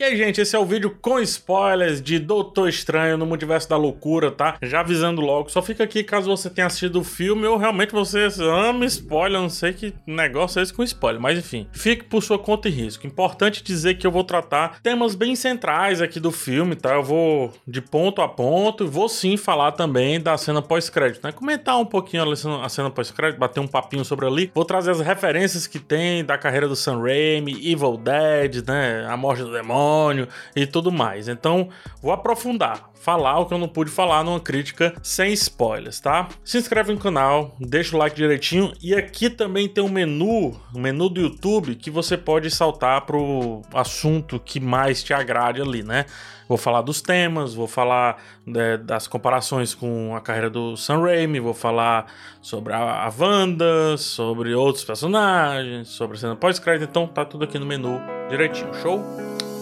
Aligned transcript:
E 0.00 0.02
aí, 0.02 0.16
gente, 0.16 0.40
esse 0.40 0.56
é 0.56 0.58
o 0.58 0.64
vídeo 0.64 0.96
com 1.02 1.20
spoilers 1.20 2.00
de 2.00 2.18
Doutor 2.18 2.70
Estranho 2.70 3.18
no 3.18 3.26
Multiverso 3.26 3.68
da 3.68 3.76
Loucura, 3.76 4.30
tá? 4.30 4.56
Já 4.62 4.80
avisando 4.80 5.20
logo, 5.20 5.50
só 5.50 5.60
fica 5.60 5.84
aqui 5.84 6.02
caso 6.02 6.34
você 6.34 6.48
tenha 6.48 6.68
assistido 6.68 7.00
o 7.00 7.04
filme 7.04 7.46
ou 7.46 7.58
realmente 7.58 7.92
você 7.92 8.26
ama 8.40 8.86
spoiler, 8.86 9.38
não 9.38 9.50
sei 9.50 9.74
que 9.74 9.92
negócio 10.06 10.58
é 10.58 10.62
esse 10.62 10.72
com 10.72 10.82
spoiler, 10.82 11.20
mas 11.20 11.38
enfim, 11.38 11.66
fique 11.70 12.04
por 12.04 12.22
sua 12.22 12.38
conta 12.38 12.66
e 12.66 12.70
risco. 12.70 13.06
Importante 13.06 13.62
dizer 13.62 13.98
que 13.98 14.06
eu 14.06 14.10
vou 14.10 14.24
tratar 14.24 14.80
temas 14.80 15.14
bem 15.14 15.36
centrais 15.36 16.00
aqui 16.00 16.18
do 16.18 16.32
filme, 16.32 16.76
tá? 16.76 16.94
Eu 16.94 17.02
vou 17.02 17.52
de 17.68 17.82
ponto 17.82 18.22
a 18.22 18.28
ponto 18.28 18.84
e 18.84 18.86
vou 18.86 19.06
sim 19.06 19.36
falar 19.36 19.72
também 19.72 20.18
da 20.18 20.38
cena 20.38 20.62
pós-crédito, 20.62 21.22
né? 21.22 21.30
Comentar 21.30 21.78
um 21.78 21.84
pouquinho 21.84 22.22
a 22.62 22.68
cena 22.70 22.88
pós-crédito, 22.88 23.38
bater 23.38 23.60
um 23.60 23.68
papinho 23.68 24.06
sobre 24.06 24.24
ali. 24.24 24.50
Vou 24.54 24.64
trazer 24.64 24.92
as 24.92 25.00
referências 25.00 25.66
que 25.66 25.78
tem 25.78 26.24
da 26.24 26.38
carreira 26.38 26.66
do 26.66 26.74
Sam 26.74 27.02
Raimi, 27.02 27.70
Evil 27.70 27.98
Dead, 27.98 28.66
né? 28.66 29.06
A 29.06 29.14
morte 29.14 29.42
do 29.42 29.52
demônio 29.52 29.89
demônio 29.90 30.28
e 30.54 30.66
tudo 30.66 30.90
mais. 30.92 31.28
Então, 31.28 31.68
vou 32.02 32.12
aprofundar, 32.12 32.90
falar 32.94 33.38
o 33.38 33.46
que 33.46 33.54
eu 33.54 33.58
não 33.58 33.68
pude 33.68 33.90
falar 33.90 34.24
numa 34.24 34.40
crítica 34.40 34.94
sem 35.02 35.32
spoilers, 35.32 36.00
tá? 36.00 36.28
Se 36.44 36.58
inscreve 36.58 36.92
no 36.92 36.98
canal, 36.98 37.54
deixa 37.58 37.96
o 37.96 37.98
like 37.98 38.16
direitinho 38.16 38.72
e 38.80 38.94
aqui 38.94 39.28
também 39.28 39.68
tem 39.68 39.82
um 39.82 39.88
menu, 39.88 40.58
um 40.74 40.80
menu 40.80 41.08
do 41.08 41.20
YouTube 41.20 41.74
que 41.74 41.90
você 41.90 42.16
pode 42.16 42.50
saltar 42.50 43.02
pro 43.02 43.62
assunto 43.74 44.38
que 44.38 44.60
mais 44.60 45.02
te 45.02 45.12
agrade 45.12 45.60
ali, 45.60 45.82
né? 45.82 46.06
Vou 46.48 46.58
falar 46.58 46.82
dos 46.82 47.00
temas, 47.00 47.54
vou 47.54 47.68
falar 47.68 48.20
né, 48.44 48.76
das 48.76 49.06
comparações 49.06 49.72
com 49.72 50.16
a 50.16 50.20
carreira 50.20 50.50
do 50.50 50.76
Sam 50.76 51.02
Raimi, 51.02 51.38
vou 51.38 51.54
falar 51.54 52.06
sobre 52.42 52.72
a, 52.72 53.06
a 53.06 53.12
Wanda, 53.16 53.96
sobre 53.96 54.52
outros 54.52 54.84
personagens, 54.84 55.86
sobre 55.90 56.16
a 56.16 56.20
cena 56.20 56.34
pós-crédito, 56.34 56.90
então 56.90 57.06
tá 57.06 57.24
tudo 57.24 57.44
aqui 57.44 57.56
no 57.56 57.66
menu 57.66 58.00
direitinho, 58.28 58.74
show? 58.74 59.00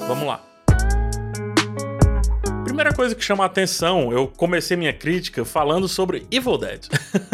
Vamos 0.08 0.26
lá. 0.26 0.40
Primeira 2.64 2.94
coisa 2.94 3.14
que 3.14 3.22
chama 3.22 3.44
a 3.44 3.46
atenção, 3.46 4.10
eu 4.10 4.26
comecei 4.26 4.74
minha 4.74 4.92
crítica 4.92 5.44
falando 5.44 5.86
sobre 5.86 6.26
Evil 6.30 6.56
Dead. 6.56 6.86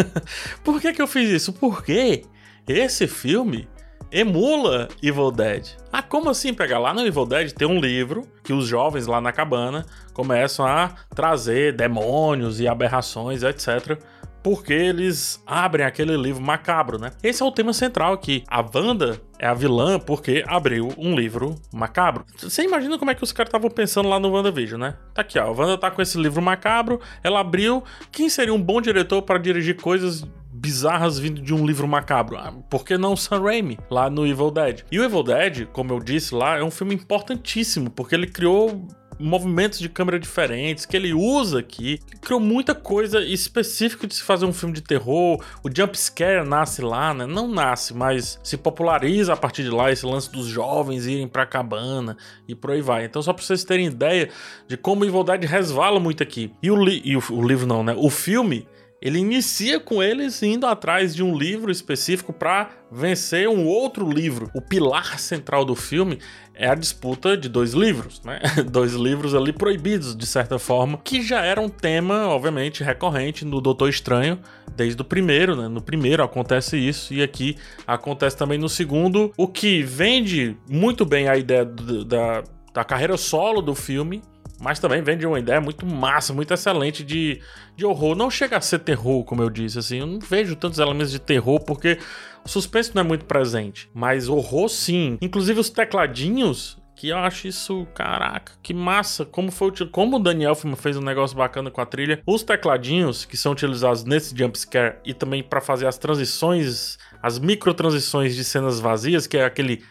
Por 0.64 0.80
que, 0.80 0.92
que 0.92 1.00
eu 1.00 1.06
fiz 1.06 1.30
isso? 1.30 1.52
Porque 1.52 2.24
esse 2.66 3.06
filme 3.06 3.68
emula 4.10 4.88
Evil 5.00 5.30
Dead. 5.30 5.68
Ah, 5.92 6.02
como 6.02 6.28
assim 6.28 6.52
pegar? 6.52 6.80
Lá 6.80 6.92
no 6.92 7.06
Evil 7.06 7.26
Dead 7.26 7.52
tem 7.52 7.68
um 7.68 7.78
livro 7.78 8.26
que 8.42 8.52
os 8.52 8.66
jovens 8.66 9.06
lá 9.06 9.20
na 9.20 9.30
cabana 9.30 9.86
começam 10.12 10.66
a 10.66 10.96
trazer 11.14 11.76
demônios 11.76 12.58
e 12.58 12.66
aberrações, 12.66 13.44
etc 13.44 13.96
porque 14.44 14.74
eles 14.74 15.42
abrem 15.46 15.86
aquele 15.86 16.14
livro 16.18 16.42
macabro, 16.42 16.98
né? 16.98 17.12
Esse 17.22 17.42
é 17.42 17.46
o 17.46 17.50
tema 17.50 17.72
central 17.72 18.12
aqui. 18.12 18.44
A 18.46 18.60
Wanda 18.60 19.18
é 19.38 19.46
a 19.46 19.54
vilã 19.54 19.98
porque 19.98 20.44
abriu 20.46 20.92
um 20.98 21.16
livro 21.16 21.54
macabro. 21.72 22.26
Você 22.36 22.62
imagina 22.62 22.98
como 22.98 23.10
é 23.10 23.14
que 23.14 23.24
os 23.24 23.32
caras 23.32 23.48
estavam 23.48 23.70
pensando 23.70 24.06
lá 24.06 24.20
no 24.20 24.30
WandaVision, 24.30 24.78
né? 24.78 24.96
Tá 25.14 25.22
aqui, 25.22 25.38
ó. 25.38 25.46
A 25.46 25.50
Wanda 25.50 25.78
tá 25.78 25.90
com 25.90 26.02
esse 26.02 26.18
livro 26.18 26.42
macabro, 26.42 27.00
ela 27.22 27.40
abriu. 27.40 27.82
Quem 28.12 28.28
seria 28.28 28.52
um 28.52 28.62
bom 28.62 28.82
diretor 28.82 29.22
para 29.22 29.38
dirigir 29.38 29.80
coisas 29.80 30.22
bizarras 30.52 31.18
vindo 31.18 31.42
de 31.42 31.52
um 31.52 31.66
livro 31.66 31.88
macabro. 31.88 32.36
Ah, 32.36 32.52
por 32.70 32.84
que 32.84 32.96
não 32.96 33.16
Sam 33.16 33.42
Raimi, 33.42 33.78
lá 33.90 34.08
no 34.08 34.26
Evil 34.26 34.50
Dead? 34.50 34.82
E 34.90 34.98
o 34.98 35.04
Evil 35.04 35.22
Dead, 35.22 35.66
como 35.66 35.92
eu 35.92 35.98
disse 35.98 36.34
lá, 36.34 36.58
é 36.58 36.62
um 36.62 36.70
filme 36.70 36.94
importantíssimo, 36.94 37.90
porque 37.90 38.14
ele 38.14 38.26
criou 38.26 38.86
movimentos 39.18 39.78
de 39.78 39.88
câmera 39.88 40.18
diferentes 40.18 40.86
que 40.86 40.96
ele 40.96 41.12
usa 41.12 41.60
aqui. 41.60 42.00
Ele 42.10 42.20
criou 42.20 42.40
muita 42.40 42.74
coisa 42.74 43.20
específica 43.20 44.06
de 44.06 44.14
se 44.14 44.22
fazer 44.22 44.46
um 44.46 44.52
filme 44.52 44.74
de 44.74 44.80
terror. 44.80 45.42
O 45.62 45.70
jump 45.74 45.98
scare 45.98 46.46
nasce 46.46 46.82
lá, 46.82 47.14
né? 47.14 47.26
Não 47.26 47.48
nasce, 47.48 47.94
mas 47.94 48.38
se 48.42 48.56
populariza 48.56 49.32
a 49.32 49.36
partir 49.36 49.62
de 49.62 49.70
lá 49.70 49.90
esse 49.90 50.04
lance 50.04 50.30
dos 50.30 50.46
jovens 50.46 51.06
irem 51.06 51.28
pra 51.28 51.46
cabana 51.46 52.16
e 52.48 52.54
por 52.54 52.70
aí 52.70 52.80
vai. 52.80 53.04
Então, 53.04 53.22
só 53.22 53.32
pra 53.32 53.44
vocês 53.44 53.64
terem 53.64 53.86
ideia 53.86 54.28
de 54.68 54.76
como 54.76 55.04
Evil 55.04 55.24
Dead 55.24 55.44
resvala 55.44 56.00
muito 56.00 56.22
aqui. 56.22 56.52
E 56.62 56.70
o, 56.70 56.76
li 56.76 57.02
e 57.04 57.16
o, 57.16 57.22
o 57.30 57.46
livro 57.46 57.66
não, 57.66 57.82
né? 57.82 57.94
O 57.96 58.10
filme 58.10 58.66
ele 59.00 59.18
inicia 59.18 59.78
com 59.78 60.02
eles 60.02 60.42
indo 60.42 60.66
atrás 60.66 61.14
de 61.14 61.22
um 61.22 61.36
livro 61.36 61.70
específico 61.70 62.32
para 62.32 62.70
vencer 62.90 63.48
um 63.48 63.66
outro 63.66 64.08
livro. 64.10 64.50
O 64.54 64.62
pilar 64.62 65.18
central 65.18 65.64
do 65.64 65.74
filme 65.74 66.18
é 66.54 66.68
a 66.68 66.74
disputa 66.74 67.36
de 67.36 67.48
dois 67.48 67.72
livros, 67.72 68.22
né? 68.24 68.40
dois 68.70 68.94
livros 68.94 69.34
ali 69.34 69.52
proibidos, 69.52 70.16
de 70.16 70.26
certa 70.26 70.58
forma, 70.58 70.98
que 70.98 71.20
já 71.20 71.44
era 71.44 71.60
um 71.60 71.68
tema, 71.68 72.28
obviamente, 72.28 72.82
recorrente 72.82 73.44
no 73.44 73.60
Doutor 73.60 73.88
Estranho, 73.88 74.38
desde 74.74 75.00
o 75.02 75.04
primeiro, 75.04 75.54
né? 75.54 75.68
No 75.68 75.82
primeiro 75.82 76.22
acontece 76.22 76.76
isso, 76.76 77.12
e 77.12 77.22
aqui 77.22 77.56
acontece 77.86 78.36
também 78.36 78.58
no 78.58 78.68
segundo, 78.68 79.32
o 79.36 79.48
que 79.48 79.82
vende 79.82 80.56
muito 80.70 81.04
bem 81.04 81.28
a 81.28 81.36
ideia 81.36 81.64
da, 81.64 82.42
da 82.72 82.84
carreira 82.84 83.16
solo 83.16 83.60
do 83.60 83.74
filme, 83.74 84.22
mas 84.64 84.78
também 84.78 85.02
vem 85.02 85.18
de 85.18 85.26
uma 85.26 85.38
ideia 85.38 85.60
muito 85.60 85.84
massa, 85.84 86.32
muito 86.32 86.54
excelente 86.54 87.04
de, 87.04 87.38
de 87.76 87.84
horror. 87.84 88.16
Não 88.16 88.30
chega 88.30 88.56
a 88.56 88.60
ser 88.62 88.78
terror, 88.78 89.22
como 89.22 89.42
eu 89.42 89.50
disse, 89.50 89.78
assim. 89.78 89.98
Eu 89.98 90.06
não 90.06 90.18
vejo 90.18 90.56
tantos 90.56 90.78
elementos 90.78 91.12
de 91.12 91.18
terror, 91.18 91.60
porque 91.60 91.98
o 92.42 92.48
suspense 92.48 92.94
não 92.94 93.02
é 93.02 93.04
muito 93.04 93.26
presente. 93.26 93.90
Mas 93.92 94.26
horror, 94.26 94.70
sim. 94.70 95.18
Inclusive 95.20 95.60
os 95.60 95.68
tecladinhos, 95.68 96.78
que 96.96 97.10
eu 97.10 97.18
acho 97.18 97.46
isso, 97.46 97.86
caraca, 97.94 98.54
que 98.62 98.72
massa. 98.72 99.26
Como 99.26 99.52
foi 99.52 99.70
como 99.92 100.16
o 100.16 100.18
Daniel 100.18 100.54
fez 100.54 100.96
um 100.96 101.02
negócio 101.02 101.36
bacana 101.36 101.70
com 101.70 101.82
a 101.82 101.86
trilha. 101.86 102.22
Os 102.26 102.42
tecladinhos 102.42 103.26
que 103.26 103.36
são 103.36 103.52
utilizados 103.52 104.02
nesse 104.04 104.34
jump 104.34 104.58
scare 104.58 104.96
e 105.04 105.12
também 105.12 105.42
para 105.42 105.60
fazer 105.60 105.86
as 105.86 105.98
transições, 105.98 106.96
as 107.22 107.38
micro 107.38 107.74
transições 107.74 108.34
de 108.34 108.42
cenas 108.42 108.80
vazias, 108.80 109.26
que 109.26 109.36
é 109.36 109.44
aquele 109.44 109.84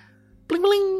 plim 0.47 0.59
plim 0.59 0.92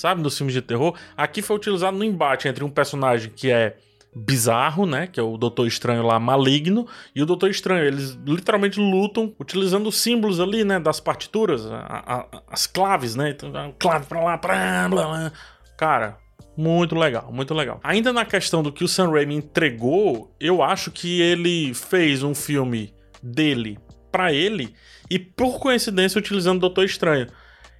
sabe? 0.00 0.22
Dos 0.22 0.36
filmes 0.36 0.54
de 0.54 0.62
terror. 0.62 0.96
Aqui 1.16 1.42
foi 1.42 1.56
utilizado 1.56 1.96
no 1.96 2.04
embate 2.04 2.48
entre 2.48 2.64
um 2.64 2.70
personagem 2.70 3.30
que 3.30 3.50
é 3.50 3.76
bizarro, 4.14 4.86
né? 4.86 5.06
Que 5.06 5.20
é 5.20 5.22
o 5.22 5.36
Doutor 5.36 5.66
Estranho 5.66 6.02
lá 6.02 6.18
maligno. 6.18 6.86
E 7.14 7.22
o 7.22 7.26
Doutor 7.26 7.50
Estranho. 7.50 7.84
Eles 7.84 8.18
literalmente 8.26 8.80
lutam 8.80 9.34
utilizando 9.38 9.88
os 9.88 9.98
símbolos 9.98 10.40
ali, 10.40 10.64
né? 10.64 10.80
Das 10.80 11.00
partituras, 11.00 11.66
a, 11.66 11.78
a, 11.78 12.42
as 12.48 12.66
claves, 12.66 13.14
né? 13.14 13.30
Então, 13.30 13.74
clave 13.78 14.06
pra 14.06 14.22
lá, 14.22 14.38
pra 14.38 14.88
blá, 14.88 15.06
blá. 15.06 15.32
Cara. 15.76 16.18
Muito 16.56 16.94
legal, 16.94 17.32
muito 17.32 17.54
legal. 17.54 17.80
Ainda 17.82 18.12
na 18.12 18.24
questão 18.24 18.62
do 18.62 18.72
que 18.72 18.84
o 18.84 18.88
Sam 18.88 19.10
Raimi 19.12 19.34
entregou, 19.34 20.34
eu 20.38 20.62
acho 20.62 20.90
que 20.90 21.20
ele 21.22 21.72
fez 21.72 22.22
um 22.22 22.34
filme 22.34 22.92
dele 23.22 23.78
para 24.10 24.32
ele 24.32 24.74
e 25.08 25.18
por 25.18 25.58
coincidência 25.58 26.18
utilizando 26.18 26.58
o 26.58 26.60
Doutor 26.60 26.84
Estranho. 26.84 27.28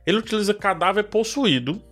Ele 0.07 0.19
utiliza 0.19 0.55
cadáver 0.55 1.05
possuído 1.05 1.83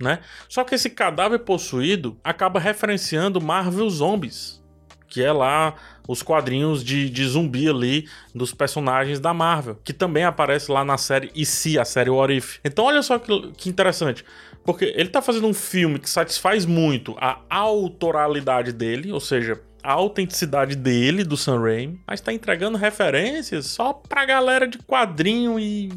né? 0.00 0.20
Só 0.48 0.64
que 0.64 0.74
esse 0.74 0.90
cadáver 0.90 1.40
possuído 1.40 2.18
acaba 2.22 2.60
referenciando 2.60 3.40
Marvel 3.40 3.88
Zombies, 3.88 4.62
que 5.08 5.22
é 5.22 5.32
lá 5.32 5.74
os 6.08 6.22
quadrinhos 6.22 6.84
de, 6.84 7.10
de 7.10 7.26
zumbi 7.26 7.68
ali 7.68 8.08
dos 8.34 8.52
personagens 8.52 9.18
da 9.18 9.34
Marvel, 9.34 9.78
que 9.82 9.92
também 9.92 10.24
aparece 10.24 10.70
lá 10.70 10.84
na 10.84 10.98
série 10.98 11.30
E 11.34 11.44
se, 11.44 11.78
a 11.78 11.84
série 11.84 12.10
What 12.10 12.36
If. 12.36 12.58
Então 12.64 12.84
olha 12.84 13.02
só 13.02 13.18
que, 13.18 13.52
que 13.52 13.68
interessante, 13.68 14.24
porque 14.64 14.92
ele 14.96 15.08
tá 15.08 15.20
fazendo 15.22 15.46
um 15.46 15.54
filme 15.54 15.98
que 15.98 16.08
satisfaz 16.08 16.64
muito 16.66 17.16
a 17.18 17.40
autoralidade 17.48 18.72
dele, 18.72 19.12
ou 19.12 19.20
seja, 19.20 19.60
a 19.82 19.92
autenticidade 19.92 20.74
dele, 20.74 21.22
do 21.22 21.36
Sam 21.36 21.60
Raimi, 21.60 22.00
mas 22.06 22.20
tá 22.20 22.32
entregando 22.32 22.76
referências 22.76 23.66
só 23.66 23.92
pra 23.92 24.24
galera 24.24 24.66
de 24.66 24.78
quadrinho 24.78 25.60
e 25.60 25.90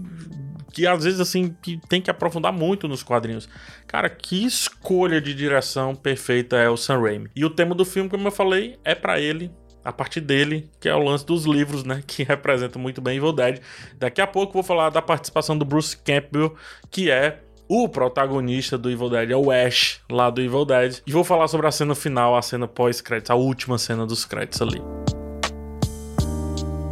que 0.72 0.86
às 0.88 1.04
vezes 1.04 1.20
assim 1.20 1.56
que 1.62 1.80
tem 1.88 2.02
que 2.02 2.12
aprofundar 2.12 2.54
muito 2.54 2.88
nos 2.88 3.04
quadrinhos. 3.04 3.50
Cara, 3.88 4.10
que 4.10 4.46
escolha 4.46 5.20
de 5.22 5.34
direção 5.34 5.96
perfeita 5.96 6.58
é 6.58 6.70
o 6.70 6.78
Sam 6.78 7.02
Raimi. 7.02 7.30
E 7.36 7.44
o 7.44 7.50
tema 7.50 7.76
do 7.76 7.86
filme, 7.86 8.10
como 8.10 8.28
eu 8.28 8.32
falei, 8.32 8.78
é 8.84 8.94
para 8.94 9.20
ele, 9.20 9.52
a 9.84 9.92
partir 9.92 10.22
dele, 10.22 10.70
que 10.80 10.88
é 10.88 10.96
o 10.96 11.00
lance 11.00 11.26
dos 11.26 11.46
livros, 11.46 11.84
né, 11.84 12.04
que 12.06 12.24
representa 12.24 12.78
muito 12.78 13.02
bem 13.02 13.18
Evil 13.18 13.34
Dead. 13.34 13.60
Daqui 13.98 14.22
a 14.22 14.28
pouco 14.28 14.54
vou 14.54 14.64
falar 14.64 14.90
da 14.90 15.02
participação 15.02 15.58
do 15.58 15.66
Bruce 15.66 15.98
Campbell, 15.98 16.56
que 16.92 17.10
é 17.10 17.40
o 17.68 17.88
protagonista 17.88 18.78
do 18.78 18.90
Evil 18.90 19.10
Dead, 19.10 19.30
é 19.30 19.36
o 19.36 19.52
Ash, 19.52 20.02
lá 20.10 20.30
do 20.30 20.42
Evil 20.42 20.66
Dead. 20.66 21.02
E 21.06 21.12
vou 21.12 21.24
falar 21.24 21.48
sobre 21.48 21.68
a 21.68 21.72
cena 21.72 21.94
final, 21.94 22.36
a 22.36 22.42
cena 22.42 22.68
pós-créditos, 22.68 23.30
a 23.30 23.36
última 23.36 23.78
cena 23.78 24.08
dos 24.08 24.26
créditos 24.26 24.62
ali. 24.62 24.82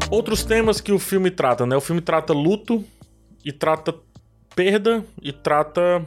Outros 0.10 0.44
temas 0.44 0.80
que 0.80 0.92
o 0.92 1.00
filme 1.00 1.30
trata, 1.30 1.66
né? 1.66 1.76
O 1.76 1.82
filme 1.82 2.00
trata 2.00 2.32
luto, 2.32 2.86
e 3.48 3.54
trata 3.54 3.98
perda 4.54 5.02
e 5.22 5.32
trata 5.32 6.06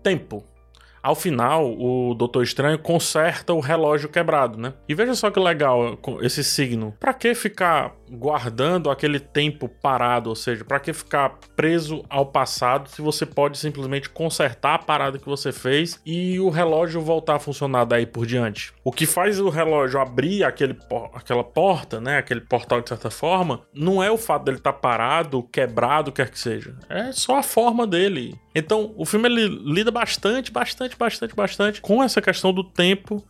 tempo. 0.00 0.42
Ao 1.02 1.14
final, 1.14 1.72
o 1.78 2.14
Doutor 2.14 2.42
Estranho 2.42 2.78
conserta 2.78 3.52
o 3.52 3.60
relógio 3.60 4.08
quebrado, 4.08 4.58
né? 4.58 4.74
E 4.88 4.94
veja 4.94 5.14
só 5.14 5.30
que 5.30 5.40
legal 5.40 5.98
esse 6.22 6.42
signo. 6.42 6.94
Para 6.98 7.14
que 7.14 7.34
ficar 7.34 7.94
guardando 8.10 8.90
aquele 8.90 9.20
tempo 9.20 9.68
parado, 9.68 10.30
ou 10.30 10.36
seja, 10.36 10.64
para 10.64 10.80
que 10.80 10.92
ficar 10.92 11.38
preso 11.54 12.04
ao 12.08 12.26
passado 12.26 12.88
se 12.88 13.02
você 13.02 13.26
pode 13.26 13.58
simplesmente 13.58 14.08
consertar 14.08 14.74
a 14.74 14.78
parada 14.78 15.18
que 15.18 15.26
você 15.26 15.52
fez 15.52 16.00
e 16.04 16.40
o 16.40 16.48
relógio 16.48 17.00
voltar 17.00 17.36
a 17.36 17.38
funcionar 17.38 17.84
daí 17.84 18.06
por 18.06 18.26
diante? 18.26 18.72
O 18.82 18.92
que 18.92 19.06
faz 19.06 19.38
o 19.40 19.48
relógio 19.48 20.00
abrir 20.00 20.44
aquele, 20.44 20.76
aquela 21.14 21.44
porta, 21.44 22.00
né, 22.00 22.18
aquele 22.18 22.40
portal 22.40 22.80
de 22.80 22.88
certa 22.88 23.10
forma, 23.10 23.62
não 23.74 24.02
é 24.02 24.10
o 24.10 24.18
fato 24.18 24.44
dele 24.44 24.58
estar 24.58 24.72
tá 24.72 24.78
parado, 24.78 25.42
quebrado, 25.42 26.12
quer 26.12 26.30
que 26.30 26.38
seja. 26.38 26.76
É 26.88 27.12
só 27.12 27.38
a 27.38 27.42
forma 27.42 27.86
dele. 27.86 28.38
Então, 28.58 28.92
o 28.96 29.04
filme 29.04 29.28
ele 29.28 29.48
lida 29.48 29.90
bastante, 29.90 30.50
bastante, 30.50 30.96
bastante, 30.96 31.34
bastante 31.34 31.80
com 31.80 32.02
essa 32.02 32.20
questão 32.20 32.52
do 32.52 32.64
tempo 32.64 33.24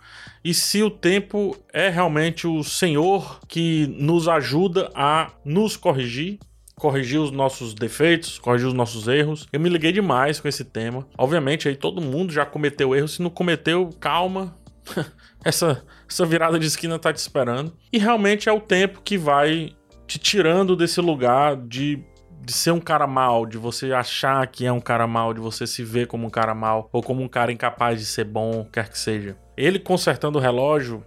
e 0.44 0.54
se 0.54 0.82
o 0.82 0.90
tempo 0.90 1.56
é 1.72 1.88
realmente 1.88 2.46
o 2.46 2.62
Senhor 2.62 3.40
que 3.46 3.86
nos 3.98 4.28
ajuda 4.28 4.90
a 4.94 5.32
nos 5.44 5.76
corrigir 5.76 6.38
corrigir 6.78 7.18
os 7.20 7.30
nossos 7.30 7.74
defeitos, 7.74 8.38
corrigir 8.38 8.68
os 8.68 8.72
nossos 8.72 9.08
erros. 9.08 9.46
Eu 9.52 9.60
me 9.60 9.68
liguei 9.68 9.92
demais 9.92 10.40
com 10.40 10.48
esse 10.48 10.64
tema. 10.64 11.06
Obviamente, 11.18 11.68
aí 11.68 11.74
todo 11.74 12.00
mundo 12.00 12.32
já 12.32 12.46
cometeu 12.46 12.94
erros. 12.94 13.14
Se 13.14 13.22
não 13.22 13.30
cometeu, 13.30 13.90
calma. 14.00 14.56
essa, 15.44 15.84
essa 16.08 16.24
virada 16.24 16.58
de 16.58 16.66
esquina 16.66 16.98
tá 16.98 17.12
te 17.12 17.18
esperando. 17.18 17.76
E 17.92 17.98
realmente 17.98 18.48
é 18.48 18.52
o 18.52 18.60
tempo 18.60 19.02
que 19.02 19.18
vai 19.18 19.72
te 20.06 20.18
tirando 20.18 20.74
desse 20.74 21.00
lugar 21.00 21.56
de 21.56 22.02
de 22.48 22.54
ser 22.54 22.70
um 22.70 22.80
cara 22.80 23.06
mal, 23.06 23.44
de 23.44 23.58
você 23.58 23.92
achar 23.92 24.46
que 24.46 24.64
é 24.64 24.72
um 24.72 24.80
cara 24.80 25.06
mal, 25.06 25.34
de 25.34 25.40
você 25.40 25.66
se 25.66 25.84
ver 25.84 26.06
como 26.06 26.26
um 26.26 26.30
cara 26.30 26.54
mal, 26.54 26.88
ou 26.90 27.02
como 27.02 27.22
um 27.22 27.28
cara 27.28 27.52
incapaz 27.52 28.00
de 28.00 28.06
ser 28.06 28.24
bom, 28.24 28.64
quer 28.72 28.88
que 28.88 28.98
seja. 28.98 29.36
Ele 29.54 29.78
consertando 29.78 30.38
o 30.38 30.40
relógio 30.40 31.04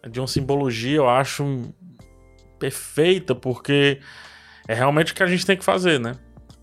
é 0.00 0.08
de 0.08 0.20
uma 0.20 0.28
simbologia, 0.28 0.98
eu 0.98 1.08
acho, 1.08 1.74
perfeita, 2.56 3.34
porque 3.34 3.98
é 4.68 4.72
realmente 4.72 5.10
o 5.10 5.16
que 5.16 5.24
a 5.24 5.26
gente 5.26 5.44
tem 5.44 5.56
que 5.56 5.64
fazer, 5.64 5.98
né? 5.98 6.14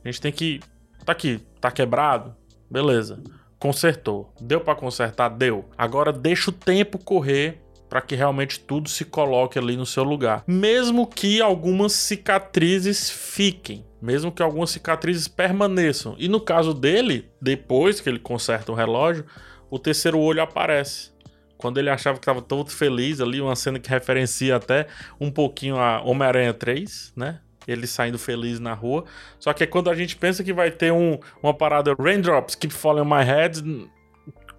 A 0.05 0.07
gente 0.07 0.21
tem 0.21 0.31
que. 0.31 0.61
Tá 1.03 1.11
aqui, 1.11 1.45
tá 1.59 1.69
quebrado? 1.69 2.33
Beleza. 2.71 3.21
Consertou. 3.59 4.33
Deu 4.39 4.61
para 4.61 4.73
consertar? 4.73 5.27
Deu. 5.27 5.65
Agora 5.77 6.13
deixa 6.13 6.49
o 6.49 6.53
tempo 6.53 6.97
correr 6.97 7.61
para 7.89 8.01
que 8.01 8.15
realmente 8.15 8.59
tudo 8.59 8.89
se 8.89 9.05
coloque 9.05 9.57
ali 9.57 9.75
no 9.77 9.85
seu 9.85 10.03
lugar. 10.03 10.43
Mesmo 10.47 11.07
que 11.07 11.41
algumas 11.41 11.93
cicatrizes 11.93 13.09
fiquem, 13.09 13.85
mesmo 14.01 14.31
que 14.31 14.43
algumas 14.43 14.71
cicatrizes 14.71 15.27
permaneçam. 15.27 16.15
E 16.17 16.27
no 16.27 16.39
caso 16.39 16.73
dele, 16.73 17.29
depois 17.41 17.99
que 17.99 18.09
ele 18.09 18.19
conserta 18.19 18.71
o 18.71 18.75
relógio, 18.75 19.25
o 19.69 19.79
terceiro 19.79 20.19
olho 20.19 20.41
aparece. 20.41 21.11
Quando 21.57 21.79
ele 21.79 21.89
achava 21.89 22.17
que 22.17 22.21
estava 22.21 22.41
todo 22.41 22.69
feliz 22.69 23.19
ali, 23.19 23.41
uma 23.41 23.55
cena 23.55 23.79
que 23.79 23.89
referencia 23.89 24.55
até 24.55 24.87
um 25.19 25.31
pouquinho 25.31 25.77
a 25.77 26.01
Homem-Aranha 26.01 26.53
3, 26.53 27.13
né? 27.15 27.39
Ele 27.67 27.87
saindo 27.87 28.17
feliz 28.17 28.59
na 28.59 28.73
rua. 28.73 29.03
Só 29.39 29.51
que 29.51 29.63
é 29.63 29.67
quando 29.67 29.89
a 29.89 29.95
gente 29.95 30.15
pensa 30.15 30.43
que 30.43 30.53
vai 30.53 30.71
ter 30.71 30.93
um, 30.93 31.19
uma 31.41 31.53
parada 31.53 31.95
Raindrops 31.99 32.55
Keep 32.55 32.73
Falling 32.73 33.01
on 33.01 33.05
My 33.05 33.23
Head, 33.23 33.89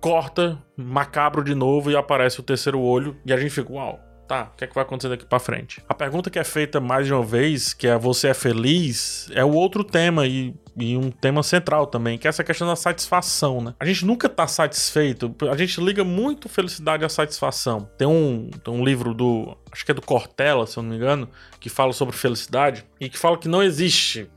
corta, 0.00 0.62
macabro 0.76 1.42
de 1.42 1.54
novo 1.54 1.90
e 1.90 1.96
aparece 1.96 2.40
o 2.40 2.42
terceiro 2.42 2.80
olho 2.80 3.16
e 3.24 3.32
a 3.32 3.36
gente 3.36 3.50
fica, 3.50 3.72
uau, 3.72 4.00
tá, 4.28 4.50
o 4.52 4.56
que 4.56 4.64
é 4.64 4.66
que 4.66 4.74
vai 4.74 4.84
acontecer 4.84 5.08
daqui 5.08 5.24
para 5.24 5.38
frente? 5.38 5.82
A 5.88 5.94
pergunta 5.94 6.28
que 6.30 6.38
é 6.38 6.44
feita 6.44 6.78
mais 6.78 7.06
de 7.06 7.14
uma 7.14 7.24
vez, 7.24 7.72
que 7.72 7.86
é 7.86 7.96
você 7.98 8.28
é 8.28 8.34
feliz, 8.34 9.28
é 9.32 9.42
o 9.42 9.52
outro 9.52 9.82
tema 9.82 10.26
e, 10.26 10.54
e, 10.76 10.96
um 10.96 11.10
tema 11.10 11.42
central 11.42 11.86
também, 11.86 12.18
que 12.18 12.28
é 12.28 12.30
essa 12.30 12.44
questão 12.44 12.68
da 12.68 12.76
satisfação, 12.76 13.60
né? 13.62 13.74
A 13.80 13.86
gente 13.86 14.04
nunca 14.04 14.28
tá 14.28 14.46
satisfeito, 14.46 15.34
a 15.50 15.56
gente 15.56 15.80
liga 15.80 16.04
muito 16.04 16.48
felicidade 16.48 17.04
à 17.04 17.08
satisfação. 17.08 17.88
Tem 17.96 18.06
um, 18.06 18.50
tem 18.62 18.72
um 18.72 18.84
livro 18.84 19.14
do, 19.14 19.56
acho 19.72 19.84
que 19.84 19.90
é 19.90 19.94
do 19.94 20.02
Cortella, 20.02 20.66
se 20.66 20.76
eu 20.76 20.82
não 20.82 20.90
me 20.90 20.96
engano, 20.96 21.28
que 21.58 21.70
fala 21.70 21.92
sobre 21.92 22.14
felicidade 22.14 22.84
e 23.00 23.08
que 23.08 23.18
fala 23.18 23.38
que 23.38 23.48
não 23.48 23.62
existe 23.62 24.30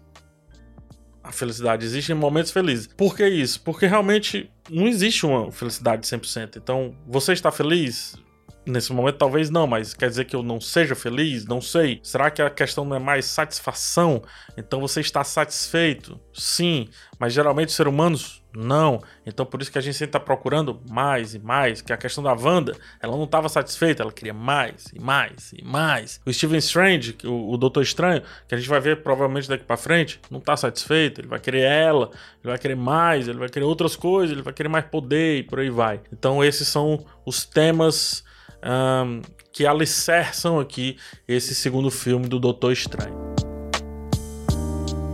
a 1.31 1.33
felicidade, 1.33 1.85
existem 1.85 2.15
momentos 2.15 2.51
felizes. 2.51 2.87
Por 2.87 3.15
que 3.15 3.27
isso? 3.27 3.61
Porque 3.61 3.87
realmente 3.87 4.51
não 4.69 4.87
existe 4.87 5.25
uma 5.25 5.51
felicidade 5.51 6.05
100%. 6.05 6.57
Então, 6.57 6.95
você 7.07 7.33
está 7.33 7.51
feliz? 7.51 8.15
Nesse 8.63 8.93
momento, 8.93 9.17
talvez 9.17 9.49
não, 9.49 9.65
mas 9.65 9.95
quer 9.95 10.07
dizer 10.07 10.25
que 10.25 10.35
eu 10.35 10.43
não 10.43 10.61
seja 10.61 10.93
feliz? 10.93 11.45
Não 11.45 11.59
sei. 11.59 11.99
Será 12.03 12.29
que 12.29 12.43
a 12.43 12.49
questão 12.49 12.85
não 12.85 12.95
é 12.95 12.99
mais 12.99 13.25
satisfação? 13.25 14.21
Então 14.55 14.79
você 14.79 15.01
está 15.01 15.23
satisfeito? 15.23 16.19
Sim, 16.31 16.87
mas 17.17 17.33
geralmente 17.33 17.69
os 17.69 17.75
seres 17.75 17.91
humanos 17.91 18.40
não. 18.55 19.01
Então 19.25 19.45
por 19.45 19.61
isso 19.61 19.71
que 19.71 19.77
a 19.77 19.81
gente 19.81 19.95
sempre 19.95 20.09
está 20.09 20.19
procurando 20.19 20.79
mais 20.89 21.33
e 21.33 21.39
mais. 21.39 21.81
Que 21.81 21.93
a 21.93 21.97
questão 21.97 22.23
da 22.23 22.33
Wanda, 22.33 22.75
ela 22.99 23.15
não 23.15 23.25
estava 23.25 23.49
satisfeita, 23.49 24.03
ela 24.03 24.11
queria 24.11 24.33
mais 24.33 24.87
e 24.93 24.99
mais 24.99 25.53
e 25.53 25.63
mais. 25.63 26.19
O 26.25 26.33
Steven 26.33 26.57
Strange, 26.59 27.17
o, 27.23 27.53
o 27.53 27.57
Doutor 27.57 27.83
Estranho, 27.83 28.21
que 28.47 28.55
a 28.55 28.57
gente 28.57 28.69
vai 28.69 28.79
ver 28.79 29.01
provavelmente 29.03 29.47
daqui 29.47 29.63
para 29.63 29.77
frente, 29.77 30.19
não 30.29 30.39
está 30.39 30.55
satisfeito. 30.55 31.21
Ele 31.21 31.27
vai 31.27 31.39
querer 31.39 31.61
ela, 31.61 32.11
ele 32.43 32.51
vai 32.51 32.57
querer 32.57 32.75
mais, 32.75 33.27
ele 33.27 33.39
vai 33.39 33.49
querer 33.49 33.65
outras 33.65 33.95
coisas, 33.95 34.31
ele 34.31 34.43
vai 34.43 34.53
querer 34.53 34.69
mais 34.69 34.85
poder 34.85 35.39
e 35.39 35.43
por 35.43 35.59
aí 35.59 35.69
vai. 35.69 36.01
Então 36.11 36.43
esses 36.43 36.67
são 36.67 37.05
os 37.25 37.45
temas 37.45 38.23
um, 38.63 39.21
que 39.51 39.65
alicerçam 39.65 40.59
aqui 40.59 40.97
esse 41.27 41.53
segundo 41.53 41.91
filme 41.91 42.27
do 42.27 42.39
Doutor 42.39 42.71
Estranho 42.71 43.50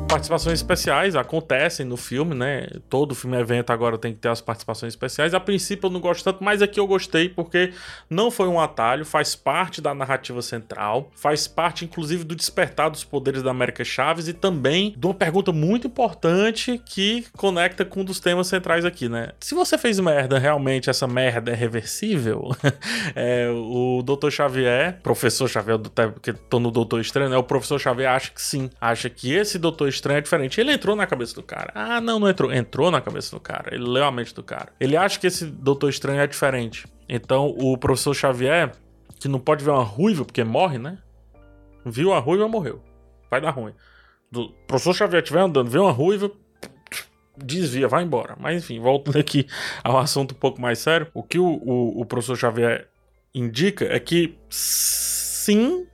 participações 0.08 0.60
especiais 0.60 1.16
acontecem 1.16 1.86
no 1.86 1.98
filme, 1.98 2.34
né? 2.34 2.68
Todo 2.90 3.14
filme 3.14 3.38
evento 3.38 3.72
agora 3.72 3.98
tem 3.98 4.14
que 4.14 4.20
ter 4.20 4.30
as 4.30 4.40
participações 4.40 4.94
especiais. 4.94 5.34
A 5.34 5.40
princípio 5.40 5.88
eu 5.88 5.92
não 5.92 6.00
gosto 6.00 6.24
tanto, 6.24 6.44
mas 6.44 6.62
aqui 6.62 6.80
eu 6.80 6.88
gostei 6.88 7.28
porque 7.28 7.74
não 8.10 8.32
foi 8.32 8.48
um 8.48 8.60
atalho, 8.60 9.06
faz 9.06 9.36
parte 9.36 9.82
da 9.82 9.94
narrativa 9.94 10.42
central, 10.42 11.12
faz 11.16 11.48
parte 11.48 11.84
inclusive 11.84 12.24
do 12.24 12.36
despertar 12.36 12.90
dos 12.90 13.04
poderes 13.04 13.44
da 13.44 13.52
América 13.52 13.84
Chaves 13.84 14.28
e 14.28 14.34
também 14.34 14.94
de 14.98 15.06
uma 15.06 15.14
pergunta 15.14 15.52
muito 15.52 15.88
importante 15.88 16.82
que 16.86 17.26
conecta 17.36 17.84
com 17.84 18.02
um 18.02 18.06
dos 18.06 18.20
temas 18.20 18.48
centrais 18.48 18.86
aqui, 18.86 19.10
né? 19.10 19.32
Se 19.40 19.54
você 19.54 19.78
fez 19.78 20.00
merda, 20.00 20.40
realmente 20.40 20.90
essa 20.90 21.08
merda 21.08 21.52
é 21.52 21.56
reversível? 21.56 22.56
é, 23.14 23.50
o 23.50 24.02
Dr. 24.04 24.30
Xavier, 24.30 25.00
professor 25.02 25.50
Xavier, 25.50 25.78
porque 25.80 26.32
tô 26.34 26.60
no 26.60 26.72
Doutor 26.72 27.02
Estranho, 27.02 27.30
né? 27.30 27.38
O 27.38 27.44
professor 27.44 27.80
Xavier 27.80 28.10
acha 28.10 28.32
que 28.32 28.42
sim, 28.42 28.70
acha 28.80 29.10
que 29.10 29.34
esse 29.34 29.60
Doutor 29.60 29.90
Estranho 29.98 30.18
é 30.18 30.22
diferente. 30.22 30.60
Ele 30.60 30.72
entrou 30.72 30.96
na 30.96 31.06
cabeça 31.06 31.36
do 31.36 31.44
cara. 31.44 31.72
Ah, 31.76 32.00
não, 32.00 32.20
não 32.20 32.30
entrou. 32.30 32.52
Entrou 32.52 32.90
na 32.90 33.02
cabeça 33.02 33.36
do 33.36 33.40
cara. 33.40 33.74
Ele 33.74 33.88
leu 33.88 34.06
a 34.06 34.12
mente 34.12 34.34
do 34.34 34.44
cara. 34.44 34.72
Ele 34.80 34.96
acha 34.96 35.20
que 35.20 35.28
esse 35.28 35.46
Doutor 35.46 35.90
Estranho 35.90 36.22
é 36.22 36.28
diferente. 36.28 36.88
Então, 37.08 37.54
o 37.58 37.78
professor 37.78 38.14
Xavier, 38.14 38.72
que 39.20 39.28
não 39.28 39.40
pode 39.40 39.64
ver 39.64 39.72
uma 39.72 39.84
ruiva, 39.84 40.24
porque 40.24 40.44
morre, 40.44 40.78
né? 40.78 40.98
Viu 41.86 42.14
a 42.14 42.20
ruiva, 42.20 42.48
morreu. 42.48 42.82
Vai 43.30 43.42
dar 43.42 43.52
ruim. 43.52 43.74
O 44.34 44.50
professor 44.68 44.94
Xavier 44.94 45.22
estiver 45.22 45.42
andando, 45.42 45.70
vê 45.70 45.80
uma 45.80 45.92
ruiva, 45.92 46.32
desvia, 47.38 47.88
vai 47.88 48.04
embora. 48.04 48.36
Mas 48.40 48.64
enfim, 48.64 48.80
voltando 48.80 49.18
aqui 49.18 49.48
ao 49.84 49.98
assunto 49.98 50.34
um 50.34 50.38
pouco 50.38 50.62
mais 50.62 50.80
sério, 50.80 51.08
o 51.14 51.24
que 51.24 51.40
o, 51.40 51.46
o, 51.46 52.02
o 52.02 52.06
professor 52.06 52.36
Xavier 52.36 52.90
indica 53.34 53.86
é 53.86 54.00
que 54.00 54.38
sim, 54.50 55.86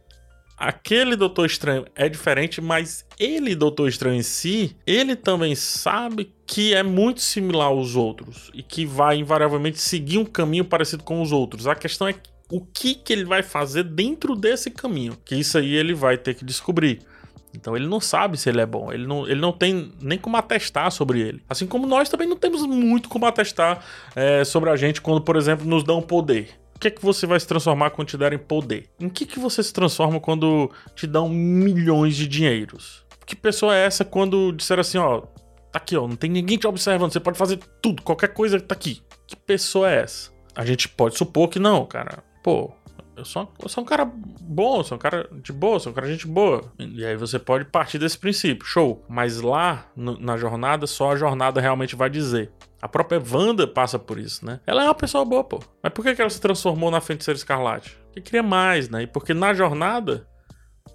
aquele 0.58 1.16
Doutor 1.16 1.46
Estranho 1.46 1.86
é 1.96 2.08
diferente, 2.08 2.62
mas 2.62 3.06
ele, 3.20 3.56
Doutor 3.56 3.88
Estranho 3.88 4.16
em 4.16 4.24
si, 4.24 4.76
ele 4.86 5.16
também 5.16 5.56
sabe 5.56 6.34
que 6.46 6.74
é 6.74 6.84
muito 6.84 7.22
similar 7.22 7.68
aos 7.68 7.96
outros 7.96 8.52
e 8.54 8.62
que 8.62 8.86
vai 8.86 9.18
invariavelmente 9.18 9.80
seguir 9.80 10.18
um 10.18 10.26
caminho 10.26 10.66
parecido 10.66 11.04
com 11.04 11.22
os 11.22 11.32
outros. 11.32 11.68
A 11.68 11.76
questão 11.76 12.08
é 12.08 12.16
o 12.52 12.62
que, 12.62 12.96
que 12.96 13.12
ele 13.12 13.26
vai 13.26 13.42
fazer 13.42 13.84
dentro 13.84 14.36
desse 14.36 14.70
caminho, 14.70 15.18
que 15.26 15.36
isso 15.36 15.58
aí 15.58 15.74
ele 15.74 15.94
vai 15.94 16.18
ter 16.18 16.36
que 16.36 16.46
descobrir. 16.46 17.02
Então 17.56 17.76
ele 17.76 17.88
não 17.88 18.00
sabe 18.00 18.38
se 18.38 18.50
ele 18.50 18.62
é 18.62 18.66
bom, 18.66 18.92
ele 18.92 19.06
não, 19.06 19.28
ele 19.28 19.40
não 19.40 19.52
tem 19.52 19.92
nem 20.02 20.18
como 20.18 20.38
atestar 20.38 20.92
sobre 20.92 21.22
ele. 21.22 21.44
Assim 21.48 21.68
como 21.68 21.86
nós 21.86 22.10
também 22.10 22.28
não 22.28 22.36
temos 22.36 22.66
muito 22.66 23.10
como 23.10 23.26
atestar 23.26 23.84
é, 24.16 24.44
sobre 24.44 24.70
a 24.70 24.76
gente 24.76 25.02
quando, 25.02 25.22
por 25.22 25.36
exemplo, 25.36 25.66
nos 25.66 25.84
dão 25.84 26.02
poder 26.02 26.63
que 26.84 26.88
é 26.90 26.92
que 26.92 27.02
você 27.02 27.26
vai 27.26 27.40
se 27.40 27.48
transformar 27.48 27.92
quando 27.92 28.10
te 28.10 28.18
derem 28.18 28.38
poder? 28.38 28.90
Em 29.00 29.08
que 29.08 29.26
que 29.26 29.40
você 29.40 29.64
se 29.64 29.72
transforma 29.72 30.20
quando 30.20 30.70
te 30.94 31.08
dão 31.08 31.30
milhões 31.30 32.16
de 32.16 32.28
dinheiros? 32.28 33.06
Que 33.26 33.38
pessoa 33.38 33.74
é 33.74 33.86
essa 33.86 34.04
quando 34.04 34.52
disser 34.52 34.80
assim, 34.80 34.98
ó, 34.98 35.22
tá 35.72 35.80
aqui, 35.80 35.96
ó, 35.96 36.06
não 36.06 36.18
tem 36.18 36.30
ninguém 36.30 36.58
te 36.58 36.68
observando, 36.68 37.14
você 37.14 37.22
pode 37.22 37.38
fazer 37.38 37.58
tudo, 37.82 38.04
qualquer 38.04 38.34
coisa 38.34 38.60
tá 38.60 38.76
aqui. 38.76 39.02
Que 39.26 39.36
pessoa 39.36 39.90
é 39.90 40.02
essa? 40.02 40.30
A 40.54 40.66
gente 40.66 40.90
pode 40.90 41.18
supor 41.18 41.48
que 41.48 41.58
não, 41.58 41.86
cara. 41.86 42.22
Pô, 42.44 42.74
eu 43.16 43.26
sou, 43.26 43.52
eu 43.62 43.70
sou 43.70 43.84
um 43.84 43.88
cara 43.88 44.06
bom, 44.06 44.84
sou 44.84 44.96
um 44.96 45.00
cara 45.00 45.30
de 45.32 45.52
boa, 45.52 45.80
sou 45.80 45.92
um 45.92 45.96
cara 45.96 46.08
de 46.08 46.14
gente 46.14 46.28
boa. 46.28 46.72
E 46.80 47.06
aí 47.06 47.16
você 47.16 47.38
pode 47.38 47.66
partir 47.66 48.00
desse 48.00 48.18
princípio, 48.18 48.66
show. 48.66 49.04
Mas 49.08 49.40
lá 49.40 49.86
no, 49.96 50.20
na 50.20 50.38
jornada, 50.38 50.88
só 50.88 51.12
a 51.12 51.16
jornada 51.16 51.62
realmente 51.62 51.96
vai 51.96 52.10
dizer. 52.10 52.52
A 52.82 52.88
própria 52.88 53.22
Wanda 53.32 53.66
passa 53.66 53.98
por 53.98 54.20
isso, 54.20 54.46
né? 54.46 54.60
Ela 54.66 54.84
é 54.84 54.86
uma 54.86 54.96
pessoa 54.96 55.24
boa, 55.24 55.44
pô. 55.44 55.60
Mas 55.82 55.94
por 55.94 56.04
que, 56.04 56.16
que 56.16 56.22
ela 56.22 56.30
se 56.30 56.42
transformou 56.42 56.92
na 56.92 57.00
feiticeira 57.00 57.38
escarlate? 57.38 57.98
Porque 58.08 58.22
queria 58.22 58.44
mais, 58.44 58.90
né? 58.90 59.04
E 59.04 59.08
porque 59.08 59.34
na 59.34 59.54
jornada 59.54 60.28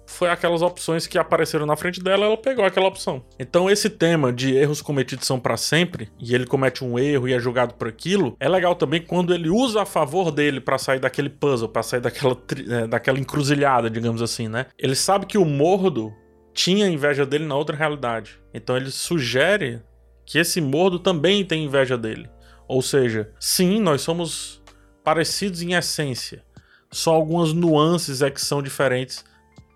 foi 0.09 0.29
aquelas 0.29 0.61
opções 0.61 1.05
que 1.05 1.17
apareceram 1.17 1.65
na 1.65 1.75
frente 1.75 2.01
dela, 2.01 2.25
ela 2.25 2.37
pegou 2.37 2.65
aquela 2.65 2.87
opção. 2.87 3.23
Então 3.37 3.69
esse 3.69 3.89
tema 3.89 4.33
de 4.33 4.55
erros 4.55 4.81
cometidos 4.81 5.27
são 5.27 5.39
para 5.39 5.55
sempre 5.55 6.09
e 6.19 6.33
ele 6.33 6.47
comete 6.47 6.83
um 6.83 6.97
erro 6.97 7.27
e 7.27 7.33
é 7.33 7.39
julgado 7.39 7.75
por 7.75 7.87
aquilo, 7.87 8.35
é 8.39 8.49
legal 8.49 8.75
também 8.75 9.01
quando 9.01 9.33
ele 9.33 9.49
usa 9.49 9.83
a 9.83 9.85
favor 9.85 10.31
dele 10.31 10.59
para 10.59 10.77
sair 10.77 10.99
daquele 10.99 11.29
puzzle, 11.29 11.69
para 11.69 11.83
sair 11.83 12.01
daquela 12.01 12.35
é, 12.69 12.87
daquela 12.87 13.19
encruzilhada, 13.19 13.89
digamos 13.89 14.21
assim, 14.21 14.47
né? 14.47 14.65
Ele 14.77 14.95
sabe 14.95 15.27
que 15.27 15.37
o 15.37 15.45
Mordo 15.45 16.11
tinha 16.53 16.87
inveja 16.87 17.25
dele 17.25 17.45
na 17.45 17.55
outra 17.55 17.75
realidade. 17.75 18.39
Então 18.53 18.75
ele 18.75 18.89
sugere 18.89 19.81
que 20.25 20.39
esse 20.39 20.59
mordo 20.59 20.99
também 20.99 21.45
tem 21.45 21.63
inveja 21.63 21.97
dele. 21.97 22.29
Ou 22.67 22.81
seja, 22.81 23.31
sim, 23.39 23.79
nós 23.79 24.01
somos 24.01 24.61
parecidos 25.03 25.61
em 25.61 25.73
essência. 25.73 26.43
Só 26.91 27.13
algumas 27.13 27.53
nuances 27.53 28.21
é 28.21 28.29
que 28.29 28.41
são 28.41 28.61
diferentes 28.61 29.23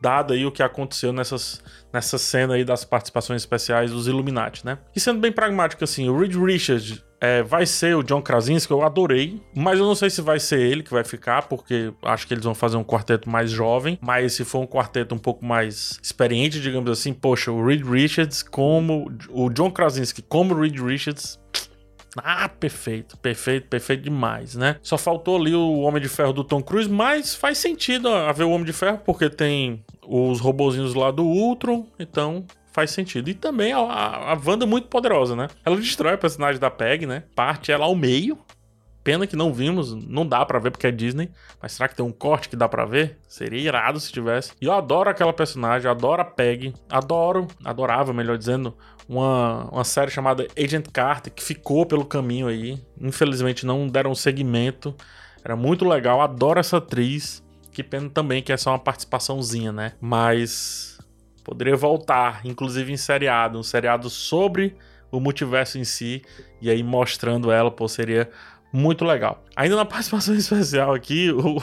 dado 0.03 0.33
aí 0.33 0.45
o 0.45 0.51
que 0.51 0.61
aconteceu 0.61 1.13
nessas, 1.13 1.63
nessa 1.93 2.17
cena 2.17 2.55
aí 2.55 2.65
das 2.65 2.83
participações 2.83 3.41
especiais 3.41 3.89
dos 3.89 4.05
Illuminati, 4.05 4.65
né? 4.65 4.77
E 4.93 4.99
sendo 4.99 5.21
bem 5.21 5.31
pragmático 5.31 5.81
assim, 5.81 6.09
o 6.09 6.19
Reed 6.19 6.35
Richards 6.35 7.01
é, 7.21 7.41
vai 7.41 7.65
ser 7.65 7.95
o 7.95 8.03
John 8.03 8.21
Krasinski, 8.21 8.73
eu 8.73 8.83
adorei, 8.83 9.41
mas 9.55 9.79
eu 9.79 9.85
não 9.85 9.95
sei 9.95 10.09
se 10.09 10.21
vai 10.21 10.41
ser 10.41 10.59
ele 10.59 10.83
que 10.83 10.91
vai 10.91 11.05
ficar, 11.05 11.43
porque 11.43 11.93
acho 12.03 12.27
que 12.27 12.33
eles 12.33 12.43
vão 12.43 12.53
fazer 12.53 12.75
um 12.75 12.83
quarteto 12.83 13.29
mais 13.29 13.49
jovem, 13.49 13.97
mas 14.01 14.33
se 14.33 14.43
for 14.43 14.59
um 14.59 14.67
quarteto 14.67 15.15
um 15.15 15.17
pouco 15.17 15.45
mais 15.45 15.97
experiente, 16.03 16.59
digamos 16.59 16.91
assim, 16.91 17.13
poxa, 17.13 17.49
o 17.49 17.65
Reed 17.65 17.85
Richards 17.85 18.43
como 18.43 19.09
o 19.29 19.49
John 19.49 19.71
Krasinski 19.71 20.21
como 20.21 20.53
Reed 20.53 20.77
Richards 20.77 21.39
ah, 22.17 22.49
perfeito, 22.49 23.17
perfeito, 23.17 23.67
perfeito 23.67 24.03
demais, 24.03 24.55
né? 24.55 24.77
Só 24.81 24.97
faltou 24.97 25.37
ali 25.37 25.55
o 25.55 25.79
Homem 25.79 26.01
de 26.01 26.09
Ferro 26.09 26.33
do 26.33 26.43
Tom 26.43 26.61
Cruise, 26.61 26.89
mas 26.89 27.33
faz 27.33 27.57
sentido 27.57 28.09
haver 28.09 28.45
o 28.45 28.51
Homem 28.51 28.65
de 28.65 28.73
Ferro, 28.73 28.99
porque 29.05 29.29
tem 29.29 29.83
os 30.05 30.39
robozinhos 30.39 30.93
lá 30.93 31.11
do 31.11 31.23
Ultron, 31.23 31.87
então 31.97 32.45
faz 32.73 32.91
sentido. 32.91 33.29
E 33.29 33.33
também 33.33 33.71
a, 33.71 33.79
a, 33.79 34.33
a 34.33 34.41
Wanda 34.45 34.65
é 34.65 34.67
muito 34.67 34.87
poderosa, 34.87 35.35
né? 35.35 35.47
Ela 35.63 35.77
destrói 35.77 36.13
a 36.13 36.17
personagem 36.17 36.59
da 36.59 36.69
Peg, 36.69 37.05
né? 37.05 37.23
Parte 37.35 37.71
ela 37.71 37.85
ao 37.85 37.95
meio. 37.95 38.37
Pena 39.03 39.27
que 39.27 39.35
não 39.35 39.53
vimos, 39.53 39.93
não 39.93 40.25
dá 40.25 40.45
para 40.45 40.59
ver 40.59 40.71
porque 40.71 40.87
é 40.87 40.91
Disney. 40.91 41.29
Mas 41.61 41.73
será 41.73 41.89
que 41.89 41.95
tem 41.95 42.05
um 42.05 42.11
corte 42.11 42.47
que 42.47 42.55
dá 42.55 42.69
para 42.69 42.85
ver? 42.85 43.19
Seria 43.27 43.59
irado 43.59 43.99
se 43.99 44.11
tivesse. 44.11 44.53
E 44.61 44.65
eu 44.65 44.73
adoro 44.73 45.09
aquela 45.09 45.33
personagem, 45.33 45.91
adoro 45.91 46.21
a 46.21 46.25
Peg. 46.25 46.73
Adoro, 46.89 47.47
adorava, 47.65 48.13
melhor 48.13 48.37
dizendo, 48.37 48.75
uma, 49.07 49.65
uma 49.69 49.83
série 49.83 50.09
chamada 50.09 50.47
Agent 50.57 50.87
Carter, 50.91 51.33
que 51.33 51.43
ficou 51.43 51.85
pelo 51.85 52.05
caminho 52.05 52.47
aí. 52.47 52.81
Infelizmente 52.99 53.65
não 53.65 53.87
deram 53.87 54.15
segmento. 54.15 54.95
Era 55.43 55.55
muito 55.55 55.85
legal, 55.85 56.21
adoro 56.21 56.59
essa 56.59 56.77
atriz. 56.77 57.43
Que 57.71 57.83
pena 57.83 58.09
também 58.09 58.41
que 58.41 58.53
é 58.53 58.57
só 58.57 58.71
uma 58.71 58.79
participaçãozinha, 58.79 59.71
né? 59.71 59.93
Mas 59.99 60.97
poderia 61.43 61.75
voltar, 61.75 62.41
inclusive 62.45 62.93
em 62.93 62.97
seriado, 62.97 63.59
um 63.59 63.63
seriado 63.63 64.09
sobre 64.09 64.77
o 65.11 65.19
multiverso 65.19 65.77
em 65.77 65.83
si, 65.83 66.23
e 66.59 66.71
aí 66.71 66.81
mostrando 66.81 67.51
ela, 67.51 67.69
pô, 67.69 67.87
seria 67.87 68.31
muito 68.73 69.05
legal. 69.05 69.45
Ainda 69.55 69.75
na 69.75 69.85
participação 69.85 70.33
especial 70.33 70.93
aqui, 70.95 71.31
o, 71.31 71.61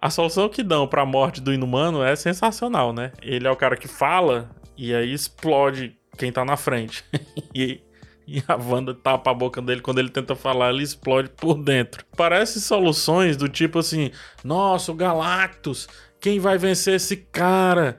a 0.00 0.08
solução 0.08 0.48
que 0.48 0.62
dão 0.62 0.86
para 0.86 1.02
a 1.02 1.06
morte 1.06 1.40
do 1.40 1.52
inumano 1.52 2.02
é 2.02 2.14
sensacional, 2.14 2.92
né? 2.92 3.10
Ele 3.20 3.48
é 3.48 3.50
o 3.50 3.56
cara 3.56 3.76
que 3.76 3.88
fala 3.88 4.48
e 4.78 4.94
aí 4.94 5.12
explode 5.12 5.96
quem 6.16 6.30
tá 6.30 6.44
na 6.44 6.56
frente. 6.56 7.04
e, 7.52 7.80
e 8.26 8.42
a 8.46 8.54
Wanda 8.54 8.94
tapa 8.94 9.32
a 9.32 9.34
boca 9.34 9.60
dele 9.60 9.80
quando 9.80 9.98
ele 9.98 10.08
tenta 10.08 10.36
falar, 10.36 10.70
ele 10.70 10.84
explode 10.84 11.30
por 11.30 11.54
dentro. 11.54 12.04
Parece 12.16 12.60
soluções 12.60 13.36
do 13.36 13.48
tipo 13.48 13.80
assim: 13.80 14.12
nossa, 14.44 14.92
o 14.92 14.94
Galactus, 14.94 15.88
quem 16.20 16.38
vai 16.38 16.56
vencer 16.56 16.94
esse 16.94 17.16
cara? 17.16 17.98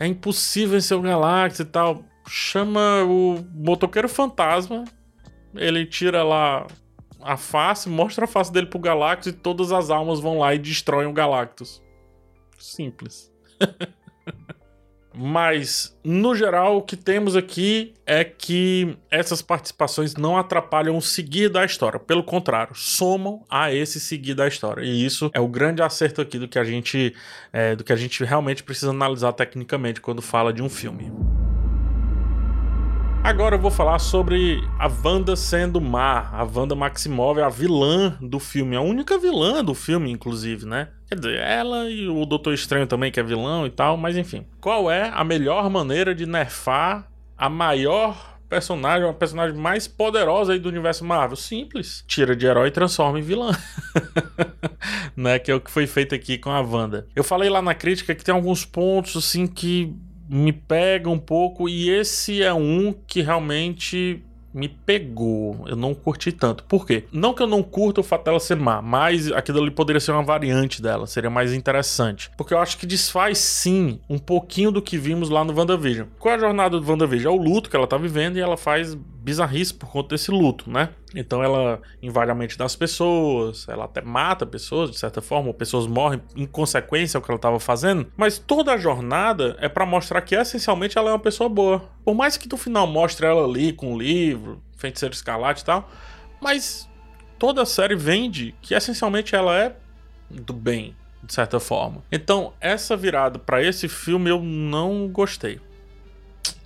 É 0.00 0.06
impossível 0.06 0.70
vencer 0.70 0.96
o 0.96 1.02
Galactus 1.02 1.60
e 1.60 1.64
tal. 1.64 2.04
Chama 2.26 3.04
o 3.04 3.44
motoqueiro 3.54 4.08
fantasma, 4.08 4.84
ele 5.54 5.84
tira 5.84 6.22
lá 6.22 6.66
a 7.22 7.36
face, 7.36 7.88
mostra 7.88 8.24
a 8.24 8.28
face 8.28 8.52
dele 8.52 8.66
pro 8.66 8.78
Galactus 8.78 9.28
e 9.28 9.32
todas 9.32 9.72
as 9.72 9.90
almas 9.90 10.20
vão 10.20 10.38
lá 10.38 10.54
e 10.54 10.58
destroem 10.58 11.06
o 11.06 11.12
Galactus. 11.12 11.82
Simples. 12.58 13.32
Mas, 15.12 15.96
no 16.04 16.36
geral, 16.36 16.76
o 16.76 16.82
que 16.82 16.96
temos 16.96 17.34
aqui 17.34 17.94
é 18.06 18.22
que 18.22 18.96
essas 19.10 19.42
participações 19.42 20.14
não 20.14 20.38
atrapalham 20.38 20.96
o 20.96 21.02
seguir 21.02 21.48
da 21.48 21.64
história. 21.64 21.98
Pelo 21.98 22.22
contrário, 22.22 22.74
somam 22.76 23.44
a 23.50 23.72
esse 23.74 23.98
seguir 23.98 24.34
da 24.34 24.46
história. 24.46 24.82
E 24.82 25.04
isso 25.04 25.30
é 25.34 25.40
o 25.40 25.48
grande 25.48 25.82
acerto 25.82 26.20
aqui 26.20 26.38
do 26.38 26.46
que 26.46 26.58
a 26.58 26.64
gente, 26.64 27.14
é, 27.52 27.74
do 27.74 27.82
que 27.82 27.92
a 27.92 27.96
gente 27.96 28.24
realmente 28.24 28.62
precisa 28.62 28.90
analisar 28.90 29.32
tecnicamente 29.32 30.00
quando 30.00 30.22
fala 30.22 30.52
de 30.52 30.62
um 30.62 30.68
filme. 30.68 31.12
Agora 33.22 33.54
eu 33.54 33.60
vou 33.60 33.70
falar 33.70 33.98
sobre 33.98 34.66
a 34.78 34.88
Wanda 34.88 35.36
sendo 35.36 35.80
má. 35.80 36.30
A 36.32 36.42
Wanda 36.42 36.74
Maximov 36.74 37.38
a 37.38 37.50
vilã 37.50 38.16
do 38.20 38.40
filme, 38.40 38.74
a 38.74 38.80
única 38.80 39.18
vilã 39.18 39.62
do 39.62 39.74
filme, 39.74 40.10
inclusive, 40.10 40.64
né? 40.64 40.88
Quer 41.06 41.16
dizer, 41.16 41.38
ela 41.38 41.88
e 41.90 42.08
o 42.08 42.24
Doutor 42.24 42.54
Estranho 42.54 42.86
também, 42.86 43.12
que 43.12 43.20
é 43.20 43.22
vilão 43.22 43.66
e 43.66 43.70
tal, 43.70 43.96
mas 43.96 44.16
enfim. 44.16 44.46
Qual 44.60 44.90
é 44.90 45.10
a 45.14 45.22
melhor 45.22 45.68
maneira 45.68 46.14
de 46.14 46.24
nerfar 46.24 47.08
a 47.36 47.48
maior 47.48 48.38
personagem, 48.48 49.08
a 49.08 49.12
personagem 49.12 49.56
mais 49.56 49.86
poderosa 49.86 50.54
aí 50.54 50.58
do 50.58 50.68
universo 50.68 51.04
Marvel? 51.04 51.36
Simples. 51.36 52.02
Tira 52.08 52.34
de 52.34 52.46
herói 52.46 52.68
e 52.68 52.72
transforma 52.72 53.18
em 53.18 53.22
vilã. 53.22 53.52
né? 55.14 55.38
Que 55.38 55.52
é 55.52 55.54
o 55.54 55.60
que 55.60 55.70
foi 55.70 55.86
feito 55.86 56.14
aqui 56.14 56.38
com 56.38 56.50
a 56.50 56.60
Wanda. 56.60 57.06
Eu 57.14 57.22
falei 57.22 57.50
lá 57.50 57.60
na 57.60 57.74
crítica 57.74 58.14
que 58.14 58.24
tem 58.24 58.34
alguns 58.34 58.64
pontos, 58.64 59.14
assim, 59.14 59.46
que 59.46 59.94
me 60.30 60.52
pega 60.52 61.10
um 61.10 61.18
pouco 61.18 61.68
e 61.68 61.90
esse 61.90 62.42
é 62.42 62.54
um 62.54 62.94
que 63.06 63.20
realmente 63.20 64.22
me 64.52 64.68
pegou. 64.68 65.64
Eu 65.66 65.76
não 65.76 65.94
curti 65.94 66.32
tanto. 66.32 66.64
Por 66.64 66.86
quê? 66.86 67.04
Não 67.12 67.32
que 67.34 67.42
eu 67.42 67.46
não 67.46 67.62
curta 67.62 68.00
o 68.00 68.04
fato 68.04 68.24
dela 68.24 68.40
ser 68.40 68.56
má, 68.56 68.82
mas 68.82 69.30
aquilo 69.32 69.60
ali 69.60 69.70
poderia 69.70 70.00
ser 70.00 70.12
uma 70.12 70.22
variante 70.22 70.82
dela, 70.82 71.06
seria 71.06 71.30
mais 71.30 71.52
interessante. 71.52 72.30
Porque 72.36 72.54
eu 72.54 72.58
acho 72.58 72.76
que 72.78 72.86
desfaz 72.86 73.38
sim 73.38 74.00
um 74.08 74.18
pouquinho 74.18 74.70
do 74.70 74.82
que 74.82 74.98
vimos 74.98 75.30
lá 75.30 75.44
no 75.44 75.56
WandaVision. 75.56 76.08
Qual 76.18 76.32
é 76.32 76.36
a 76.36 76.40
jornada 76.40 76.78
do 76.78 76.88
WandaVision? 76.88 77.32
É 77.32 77.36
o 77.36 77.40
luto 77.40 77.70
que 77.70 77.76
ela 77.76 77.86
tá 77.86 77.96
vivendo 77.96 78.36
e 78.36 78.40
ela 78.40 78.56
faz 78.56 78.96
bizarrice 79.22 79.74
por 79.74 79.90
conta 79.90 80.10
desse 80.10 80.30
luto, 80.30 80.70
né? 80.70 80.90
Então 81.14 81.42
ela 81.42 81.80
invade 82.02 82.30
a 82.30 82.34
mente 82.34 82.56
das 82.56 82.74
pessoas, 82.74 83.68
ela 83.68 83.84
até 83.84 84.00
mata 84.00 84.46
pessoas 84.46 84.90
de 84.90 84.98
certa 84.98 85.20
forma, 85.20 85.48
ou 85.48 85.54
pessoas 85.54 85.86
morrem 85.86 86.22
em 86.34 86.46
consequência 86.46 87.18
ao 87.18 87.22
que 87.22 87.30
ela 87.30 87.36
estava 87.36 87.60
fazendo, 87.60 88.10
mas 88.16 88.38
toda 88.38 88.72
a 88.72 88.78
jornada 88.78 89.56
é 89.60 89.68
para 89.68 89.84
mostrar 89.84 90.20
que 90.22 90.34
essencialmente 90.34 90.96
ela 90.96 91.10
é 91.10 91.12
uma 91.12 91.18
pessoa 91.18 91.48
boa. 91.48 91.90
Por 92.04 92.14
mais 92.14 92.36
que 92.36 92.48
no 92.48 92.56
final 92.56 92.86
mostre 92.86 93.26
ela 93.26 93.44
ali 93.44 93.72
com 93.72 93.94
o 93.94 93.98
livro, 93.98 94.62
feiticeiro 94.76 95.14
escarlate 95.14 95.62
e 95.62 95.64
tal, 95.64 95.90
mas 96.40 96.88
toda 97.38 97.62
a 97.62 97.66
série 97.66 97.94
vende 97.94 98.54
que 98.62 98.74
essencialmente 98.74 99.34
ela 99.34 99.56
é 99.56 99.76
do 100.30 100.52
bem, 100.52 100.96
de 101.22 101.34
certa 101.34 101.60
forma. 101.60 102.02
Então, 102.10 102.54
essa 102.60 102.96
virada 102.96 103.38
para 103.38 103.62
esse 103.62 103.88
filme 103.88 104.30
eu 104.30 104.40
não 104.40 105.08
gostei. 105.08 105.60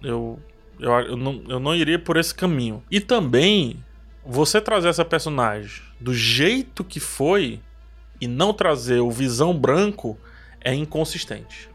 Eu 0.03 0.39
eu, 0.79 0.91
eu, 0.93 1.17
não, 1.17 1.45
eu 1.49 1.61
não 1.61 1.75
iria 1.75 1.99
por 1.99 2.17
esse 2.17 2.35
caminho. 2.35 2.83
E 2.91 3.01
também, 3.01 3.83
você 4.25 4.61
trazer 4.61 4.89
essa 4.89 5.05
personagem 5.05 5.83
do 6.01 6.15
jeito 6.15 6.85
que 6.85 7.01
foi 7.01 7.61
e 8.21 8.27
não 8.27 8.53
trazer 8.53 9.01
o 9.01 9.11
Visão 9.11 9.57
Branco 9.57 10.19
é 10.61 10.75
inconsistente. 10.75 11.69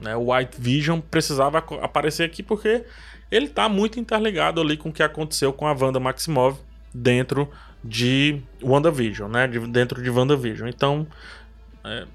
Né? 0.00 0.14
O 0.16 0.32
White 0.32 0.60
Vision 0.60 1.00
precisava 1.00 1.58
aparecer 1.80 2.24
aqui 2.24 2.42
porque 2.42 2.84
ele 3.30 3.46
está 3.46 3.68
muito 3.68 3.98
interligado 3.98 4.60
ali 4.60 4.76
com 4.76 4.90
o 4.90 4.92
que 4.92 5.02
aconteceu 5.02 5.52
com 5.52 5.66
a 5.66 5.72
Wanda 5.72 5.98
Maximov 5.98 6.58
dentro 6.92 7.50
de 7.82 8.40
WandaVision, 8.62 9.30
né? 9.30 9.46
De, 9.46 9.58
dentro 9.60 10.02
de 10.02 10.08
WandaVision. 10.08 10.68
Então, 10.68 11.06
é, 11.84 12.06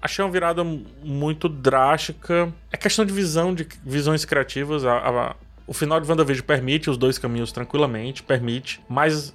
achei 0.00 0.24
uma 0.24 0.30
virada 0.30 0.62
muito 0.64 1.48
drástica. 1.48 2.52
É 2.70 2.76
questão 2.76 3.04
de 3.04 3.12
visão, 3.12 3.54
de 3.54 3.66
visões 3.84 4.24
criativas. 4.24 4.84
A, 4.84 4.96
a, 4.96 5.36
o 5.68 5.74
final 5.74 6.00
de 6.00 6.10
WandaVision 6.10 6.46
permite 6.46 6.88
os 6.88 6.96
dois 6.96 7.18
caminhos 7.18 7.52
tranquilamente, 7.52 8.22
permite, 8.22 8.80
mas 8.88 9.34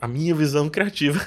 a 0.00 0.06
minha 0.06 0.34
visão 0.34 0.68
criativa 0.68 1.20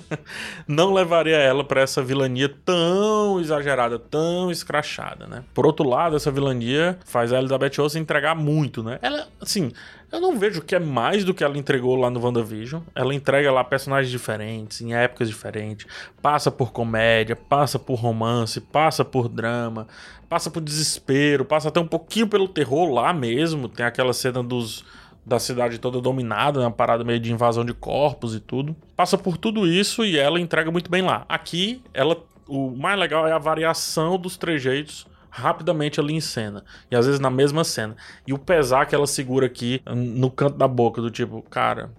não 0.66 0.92
levaria 0.92 1.36
ela 1.36 1.62
para 1.62 1.80
essa 1.80 2.02
vilania 2.02 2.48
tão 2.64 3.40
exagerada, 3.40 3.98
tão 3.98 4.50
escrachada, 4.50 5.26
né? 5.26 5.44
Por 5.54 5.64
outro 5.64 5.88
lado, 5.88 6.16
essa 6.16 6.30
vilania 6.30 6.98
faz 7.04 7.32
a 7.32 7.38
Elizabeth 7.38 7.80
Olsen 7.80 8.02
entregar 8.02 8.34
muito, 8.34 8.82
né? 8.82 8.98
Ela, 9.00 9.28
assim, 9.40 9.72
eu 10.10 10.20
não 10.20 10.36
vejo 10.36 10.60
que 10.60 10.74
é 10.74 10.80
mais 10.80 11.24
do 11.24 11.32
que 11.32 11.44
ela 11.44 11.56
entregou 11.56 11.94
lá 11.94 12.10
no 12.10 12.20
WandaVision. 12.20 12.82
Ela 12.94 13.14
entrega 13.14 13.52
lá 13.52 13.62
personagens 13.62 14.10
diferentes, 14.10 14.80
em 14.80 14.92
épocas 14.92 15.28
diferentes, 15.28 15.86
passa 16.20 16.50
por 16.50 16.72
comédia, 16.72 17.36
passa 17.36 17.78
por 17.78 17.94
romance, 17.94 18.60
passa 18.60 19.04
por 19.04 19.28
drama, 19.28 19.86
passa 20.28 20.50
por 20.50 20.60
desespero, 20.60 21.44
passa 21.44 21.68
até 21.68 21.78
um 21.78 21.86
pouquinho 21.86 22.26
pelo 22.26 22.48
terror 22.48 22.92
lá 22.92 23.12
mesmo. 23.12 23.68
Tem 23.68 23.86
aquela 23.86 24.12
cena 24.12 24.42
dos 24.42 24.84
da 25.24 25.38
cidade 25.38 25.78
toda 25.78 26.00
dominada, 26.00 26.60
né? 26.60 26.66
uma 26.66 26.72
parada 26.72 27.04
meio 27.04 27.20
de 27.20 27.32
invasão 27.32 27.64
de 27.64 27.74
corpos 27.74 28.34
e 28.34 28.40
tudo. 28.40 28.74
Passa 28.96 29.16
por 29.18 29.36
tudo 29.36 29.66
isso 29.66 30.04
e 30.04 30.18
ela 30.18 30.40
entrega 30.40 30.70
muito 30.70 30.90
bem 30.90 31.02
lá. 31.02 31.24
Aqui, 31.28 31.82
ela 31.92 32.16
o 32.48 32.70
mais 32.70 32.98
legal 32.98 33.28
é 33.28 33.32
a 33.32 33.38
variação 33.38 34.18
dos 34.18 34.36
trejeitos 34.36 35.06
rapidamente 35.30 36.00
ali 36.00 36.14
em 36.14 36.20
cena. 36.20 36.64
E 36.90 36.96
às 36.96 37.06
vezes 37.06 37.20
na 37.20 37.30
mesma 37.30 37.62
cena. 37.62 37.94
E 38.26 38.32
o 38.32 38.38
pesar 38.38 38.86
que 38.86 38.94
ela 38.94 39.06
segura 39.06 39.46
aqui 39.46 39.80
no 39.86 40.30
canto 40.30 40.58
da 40.58 40.66
boca, 40.66 41.00
do 41.00 41.10
tipo, 41.10 41.40
cara, 41.42 41.90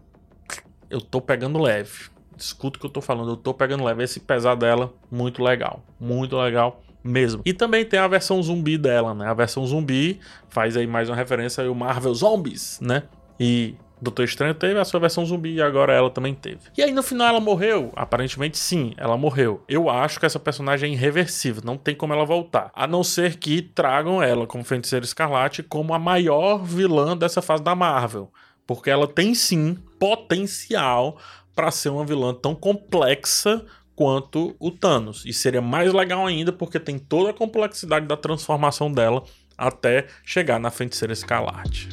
eu 0.90 1.00
tô 1.00 1.22
pegando 1.22 1.58
leve. 1.58 2.10
Escuta 2.38 2.78
o 2.78 2.80
que 2.82 2.86
eu 2.86 2.92
tô 2.92 3.02
falando, 3.02 3.32
eu 3.32 3.38
tô 3.38 3.54
pegando 3.54 3.84
leve. 3.84 4.04
Esse 4.04 4.20
pesar 4.20 4.56
dela, 4.56 4.94
muito 5.10 5.42
legal. 5.42 5.82
Muito 5.98 6.36
legal 6.36 6.82
mesmo. 7.04 7.42
E 7.46 7.54
também 7.54 7.86
tem 7.86 8.00
a 8.00 8.08
versão 8.08 8.42
zumbi 8.42 8.78
dela, 8.78 9.14
né? 9.14 9.28
A 9.28 9.34
versão 9.34 9.66
zumbi 9.66 10.20
faz 10.50 10.76
aí 10.78 10.88
mais 10.88 11.10
uma 11.10 11.16
referência 11.16 11.66
ao 11.66 11.76
Marvel 11.76 12.14
Zombies, 12.14 12.80
né? 12.82 13.04
E 13.40 13.76
Doutor 14.02 14.24
Estranho 14.24 14.56
teve 14.56 14.80
a 14.80 14.84
sua 14.84 15.00
versão 15.00 15.24
zumbi 15.24 15.54
e 15.54 15.62
agora 15.62 15.94
ela 15.94 16.10
também 16.10 16.34
teve. 16.34 16.60
E 16.76 16.82
aí 16.82 16.92
no 16.92 17.04
final 17.04 17.28
ela 17.28 17.40
morreu? 17.40 17.92
Aparentemente 17.96 18.58
sim, 18.58 18.94
ela 18.98 19.16
morreu. 19.16 19.64
Eu 19.70 19.90
acho 19.90 20.20
que 20.20 20.26
essa 20.26 20.40
personagem 20.40 20.90
é 20.90 20.94
irreversível, 20.94 21.62
não 21.64 21.78
tem 21.78 21.94
como 21.94 22.12
ela 22.12 22.26
voltar. 22.26 22.72
A 22.74 22.88
não 22.88 23.04
ser 23.04 23.38
que 23.38 23.62
tragam 23.62 24.22
ela 24.22 24.48
como 24.48 24.64
Feiticeira 24.64 25.06
Escarlate 25.06 25.62
como 25.62 25.94
a 25.94 26.00
maior 26.00 26.64
vilã 26.64 27.16
dessa 27.16 27.44
fase 27.44 27.62
da 27.62 27.76
Marvel. 27.76 28.32
Porque 28.66 28.90
ela 28.90 29.08
tem 29.08 29.36
sim 29.36 29.78
potencial 30.00 31.20
para 31.56 31.70
ser 31.70 31.90
uma 31.90 32.06
vilã 32.06 32.34
tão 32.34 32.56
complexa 32.56 33.64
quanto 34.02 34.56
o 34.60 34.72
Thanos. 34.72 35.24
E 35.28 35.32
seria 35.32 35.62
mais 35.62 35.94
legal 35.94 36.26
ainda 36.26 36.52
porque 36.52 36.80
tem 36.80 36.98
toda 36.98 37.30
a 37.30 37.34
complexidade 37.34 38.08
da 38.08 38.18
transformação 38.18 38.92
dela 38.92 39.24
até 39.56 40.08
chegar 40.26 40.60
na 40.60 40.72
Feiticeira 40.72 41.14
Escarlate. 41.14 41.88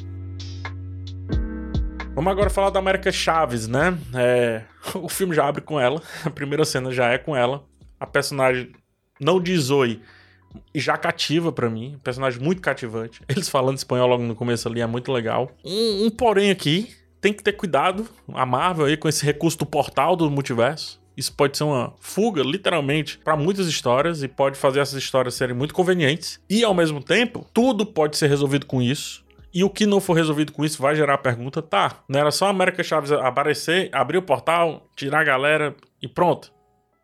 Vamos 2.15 2.33
agora 2.33 2.49
falar 2.49 2.71
da 2.71 2.79
América 2.79 3.13
Chaves, 3.13 3.69
né? 3.69 3.99
É, 4.15 4.63
o 4.97 5.07
filme 5.07 5.35
já 5.35 5.47
abre 5.47 5.61
com 5.61 5.79
ela, 5.79 6.01
a 6.25 6.31
primeira 6.31 6.65
cena 6.65 6.91
já 6.91 7.09
é 7.09 7.19
com 7.19 7.37
ela. 7.37 7.63
A 8.01 8.07
personagem 8.07 8.73
não 9.21 9.39
diz 9.39 9.69
oi 9.69 10.01
e 10.75 10.81
já 10.81 10.97
cativa 10.97 11.53
para 11.53 11.69
mim, 11.69 11.99
personagem 12.03 12.41
muito 12.41 12.63
cativante. 12.63 13.21
Eles 13.29 13.51
falando 13.51 13.77
espanhol 13.77 14.09
logo 14.09 14.23
no 14.23 14.35
começo 14.35 14.67
ali 14.67 14.81
é 14.81 14.87
muito 14.87 15.13
legal. 15.13 15.51
Um, 15.63 16.07
um 16.07 16.11
porém 16.11 16.51
aqui, 16.51 16.89
tem 17.21 17.35
que 17.35 17.43
ter 17.43 17.53
cuidado, 17.53 18.09
a 18.33 18.47
Marvel 18.47 18.87
aí 18.87 18.97
com 18.97 19.11
esse 19.11 19.27
recurso 19.27 19.59
do 19.59 19.67
portal 19.67 20.17
do 20.17 20.31
multiverso. 20.31 20.98
Isso 21.19 21.35
pode 21.35 21.59
ser 21.59 21.65
uma 21.65 21.93
fuga, 21.99 22.45
literalmente, 22.45 23.19
para 23.19 23.37
muitas 23.37 23.67
histórias 23.67 24.23
e 24.23 24.29
pode 24.29 24.57
fazer 24.57 24.79
essas 24.79 25.03
histórias 25.03 25.35
serem 25.35 25.57
muito 25.57 25.75
convenientes. 25.75 26.41
E 26.49 26.63
ao 26.63 26.73
mesmo 26.73 27.03
tempo, 27.03 27.45
tudo 27.53 27.85
pode 27.85 28.17
ser 28.17 28.29
resolvido 28.29 28.65
com 28.67 28.81
isso. 28.81 29.27
E 29.53 29.65
o 29.65 29.71
que 29.71 29.85
não 29.85 30.01
for 30.01 30.13
resolvido 30.13 30.53
com 30.53 30.65
isso 30.65 30.81
vai 30.81 30.95
gerar 30.95 31.15
a 31.15 31.19
pergunta: 31.19 31.61
tá, 31.61 32.05
não 32.09 32.21
era 32.21 32.31
só 32.31 32.47
a 32.47 32.51
América 32.51 32.85
Chaves 32.85 33.11
aparecer, 33.11 33.91
abrir 33.93 34.19
o 34.19 34.23
portal, 34.23 34.89
tirar 34.95 35.23
a 35.23 35.25
galera 35.25 35.75
e 36.01 36.07
pronto. 36.07 36.53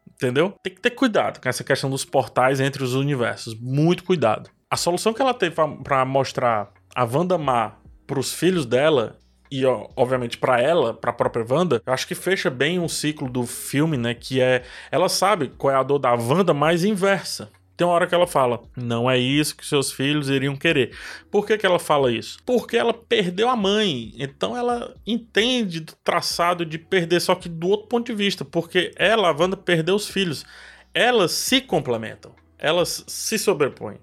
Entendeu? 0.08 0.54
Tem 0.62 0.72
que 0.72 0.80
ter 0.80 0.90
cuidado 0.90 1.40
com 1.40 1.48
essa 1.48 1.64
questão 1.64 1.90
dos 1.90 2.04
portais 2.04 2.60
entre 2.60 2.84
os 2.84 2.94
universos. 2.94 3.58
Muito 3.58 4.04
cuidado. 4.04 4.48
A 4.70 4.76
solução 4.76 5.12
que 5.12 5.20
ela 5.20 5.34
teve 5.34 5.56
para 5.82 6.04
mostrar 6.04 6.72
a 6.94 7.04
Wanda 7.04 7.36
Má 7.36 7.72
pros 8.06 8.32
filhos 8.32 8.64
dela 8.64 9.18
e 9.54 9.64
obviamente 9.94 10.36
para 10.36 10.60
ela, 10.60 10.92
para 10.92 11.12
a 11.12 11.14
própria 11.14 11.46
Wanda, 11.48 11.80
eu 11.86 11.92
acho 11.92 12.08
que 12.08 12.14
fecha 12.16 12.50
bem 12.50 12.80
um 12.80 12.88
ciclo 12.88 13.30
do 13.30 13.46
filme, 13.46 13.96
né, 13.96 14.12
que 14.12 14.40
é 14.40 14.64
ela 14.90 15.08
sabe 15.08 15.46
qual 15.56 15.72
é 15.72 15.76
a 15.76 15.82
dor 15.84 16.00
da 16.00 16.12
Wanda 16.12 16.52
mais 16.52 16.82
inversa. 16.82 17.52
Tem 17.76 17.86
uma 17.86 17.94
hora 17.94 18.06
que 18.08 18.14
ela 18.14 18.26
fala: 18.26 18.62
Não 18.76 19.08
é 19.08 19.16
isso 19.16 19.56
que 19.56 19.64
seus 19.64 19.92
filhos 19.92 20.28
iriam 20.28 20.56
querer. 20.56 20.96
Por 21.30 21.46
que, 21.46 21.56
que 21.56 21.64
ela 21.64 21.78
fala 21.78 22.10
isso? 22.10 22.38
Porque 22.44 22.76
ela 22.76 22.92
perdeu 22.92 23.48
a 23.48 23.54
mãe. 23.54 24.12
Então 24.16 24.56
ela 24.56 24.96
entende 25.06 25.78
do 25.80 25.92
traçado 26.02 26.66
de 26.66 26.76
perder, 26.76 27.20
só 27.20 27.36
que 27.36 27.48
do 27.48 27.68
outro 27.68 27.86
ponto 27.86 28.06
de 28.06 28.14
vista. 28.14 28.44
Porque 28.44 28.92
ela, 28.96 29.28
a 29.28 29.32
Wanda, 29.32 29.56
perdeu 29.56 29.94
os 29.94 30.08
filhos. 30.08 30.44
Elas 30.92 31.30
se 31.30 31.60
complementam. 31.60 32.34
Elas 32.58 33.04
se 33.06 33.38
sobrepõem. 33.38 33.98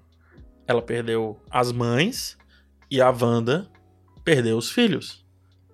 Ela 0.66 0.80
perdeu 0.80 1.38
as 1.50 1.72
mães 1.72 2.38
e 2.90 3.00
a 3.00 3.10
Wanda 3.10 3.70
perdeu 4.22 4.56
os 4.58 4.70
filhos 4.70 5.21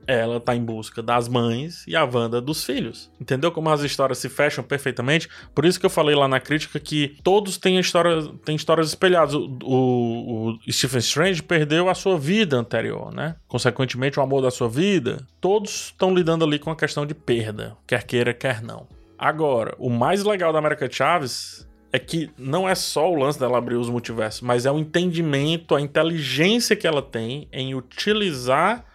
ela 0.09 0.41
tá 0.41 0.57
em 0.57 0.65
busca 0.65 1.03
das 1.03 1.29
mães 1.29 1.87
e 1.87 1.95
a 1.95 2.03
Wanda 2.03 2.41
dos 2.41 2.65
filhos. 2.65 3.11
Entendeu 3.21 3.53
como 3.53 3.69
as 3.69 3.83
histórias 3.83 4.17
se 4.17 4.31
fecham 4.31 4.65
perfeitamente? 4.65 5.29
Por 5.55 5.67
isso 5.67 5.79
que 5.79 5.85
eu 5.85 5.91
falei 5.91 6.17
lá 6.17 6.27
na 6.27 6.41
crítica 6.41 6.81
que 6.81 7.19
todos 7.23 7.59
têm, 7.59 7.79
história, 7.79 8.27
têm 8.43 8.57
histórias 8.57 8.89
espelhadas. 8.89 9.35
O, 9.35 9.59
o, 9.63 10.51
o 10.53 10.73
Stephen 10.73 11.01
Strange 11.01 11.43
perdeu 11.43 11.91
a 11.91 11.95
sua 11.95 12.19
vida 12.19 12.57
anterior, 12.57 13.13
né? 13.13 13.37
Consequentemente, 13.47 14.19
o 14.19 14.23
amor 14.23 14.41
da 14.41 14.51
sua 14.51 14.69
vida. 14.69 15.27
Todos 15.43 15.89
estão 15.89 16.15
lidando 16.15 16.43
ali 16.43 16.59
com 16.59 16.71
a 16.71 16.77
questão 16.77 17.05
de 17.05 17.15
perda, 17.15 17.77
quer 17.87 18.03
queira, 18.05 18.33
quer 18.33 18.63
não. 18.63 18.89
Agora, 19.19 19.75
o 19.79 19.91
mais 19.91 20.25
legal 20.25 20.55
da 20.55 20.59
América 20.59 20.89
Chaves 20.91 21.69
é 21.93 21.99
que 21.99 22.31
não 22.39 22.67
é 22.67 22.75
só 22.75 23.11
o 23.11 23.15
lance 23.15 23.39
dela 23.39 23.59
abrir 23.59 23.77
os 23.77 23.91
multiversos, 23.91 24.41
mas 24.41 24.65
é 24.65 24.73
o 24.73 24.79
entendimento, 24.79 25.75
a 25.75 25.81
inteligência 25.81 26.75
que 26.75 26.87
ela 26.87 27.03
tem 27.03 27.47
em 27.53 27.75
utilizar 27.75 28.87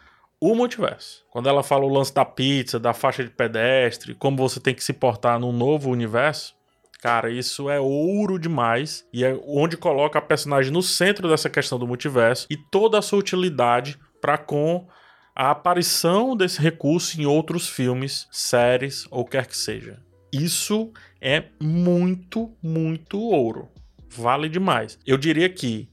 o 0.46 0.54
multiverso. 0.56 1.24
Quando 1.32 1.48
ela 1.48 1.64
fala 1.64 1.86
o 1.86 1.90
lance 1.90 2.14
da 2.14 2.26
pizza, 2.26 2.78
da 2.78 2.94
faixa 2.94 3.24
de 3.24 3.30
pedestre, 3.30 4.14
como 4.14 4.36
você 4.36 4.60
tem 4.60 4.76
que 4.76 4.84
se 4.84 4.92
portar 4.92 5.40
num 5.40 5.54
novo 5.54 5.90
universo, 5.90 6.54
cara, 7.02 7.30
isso 7.30 7.70
é 7.70 7.80
ouro 7.80 8.38
demais 8.38 9.08
e 9.14 9.24
é 9.24 9.40
onde 9.48 9.78
coloca 9.78 10.20
a 10.20 10.22
personagem 10.22 10.70
no 10.70 10.82
centro 10.82 11.30
dessa 11.30 11.50
questão 11.50 11.80
do 11.80 11.88
multiverso 11.88 12.46
e 12.50 12.58
toda 12.58 13.00
a 13.00 13.02
sua 13.02 13.20
utilidade 13.20 13.98
para 14.20 14.38
com 14.38 14.86
a 15.34 15.52
aparição 15.52 16.36
desse 16.36 16.62
recurso 16.62 17.22
em 17.22 17.26
outros 17.26 17.70
filmes, 17.70 18.28
séries 18.30 19.08
ou 19.10 19.24
quer 19.24 19.48
que 19.48 19.56
seja. 19.56 20.02
Isso 20.30 20.92
é 21.22 21.46
muito, 21.62 22.54
muito 22.62 23.18
ouro. 23.18 23.70
Vale 24.10 24.50
demais. 24.50 25.00
Eu 25.08 25.18
diria 25.18 25.48
que 25.48 25.90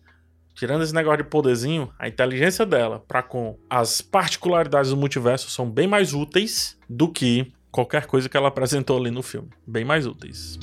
tirando 0.55 0.83
esse 0.83 0.95
negócio 0.95 1.23
de 1.23 1.31
poderzinho, 1.31 1.91
a 1.99 2.09
inteligência 2.09 2.67
dela 2.67 3.03
para 3.07 3.23
com 3.23 3.59
as 3.69 4.01
particularidades 4.01 4.91
do 4.91 4.97
multiverso 4.97 5.51
são 5.51 5.71
bem 5.71 5.87
mais 5.87 6.13
úteis 6.13 6.79
do 6.89 7.09
que 7.09 7.53
qualquer 7.71 8.07
coisa 8.07 8.29
que 8.29 8.37
ela 8.37 8.49
apresentou 8.49 8.99
ali 8.99 9.11
no 9.11 9.23
filme. 9.23 9.49
Bem 9.67 9.85
mais 9.85 10.07
úteis. 10.07 10.59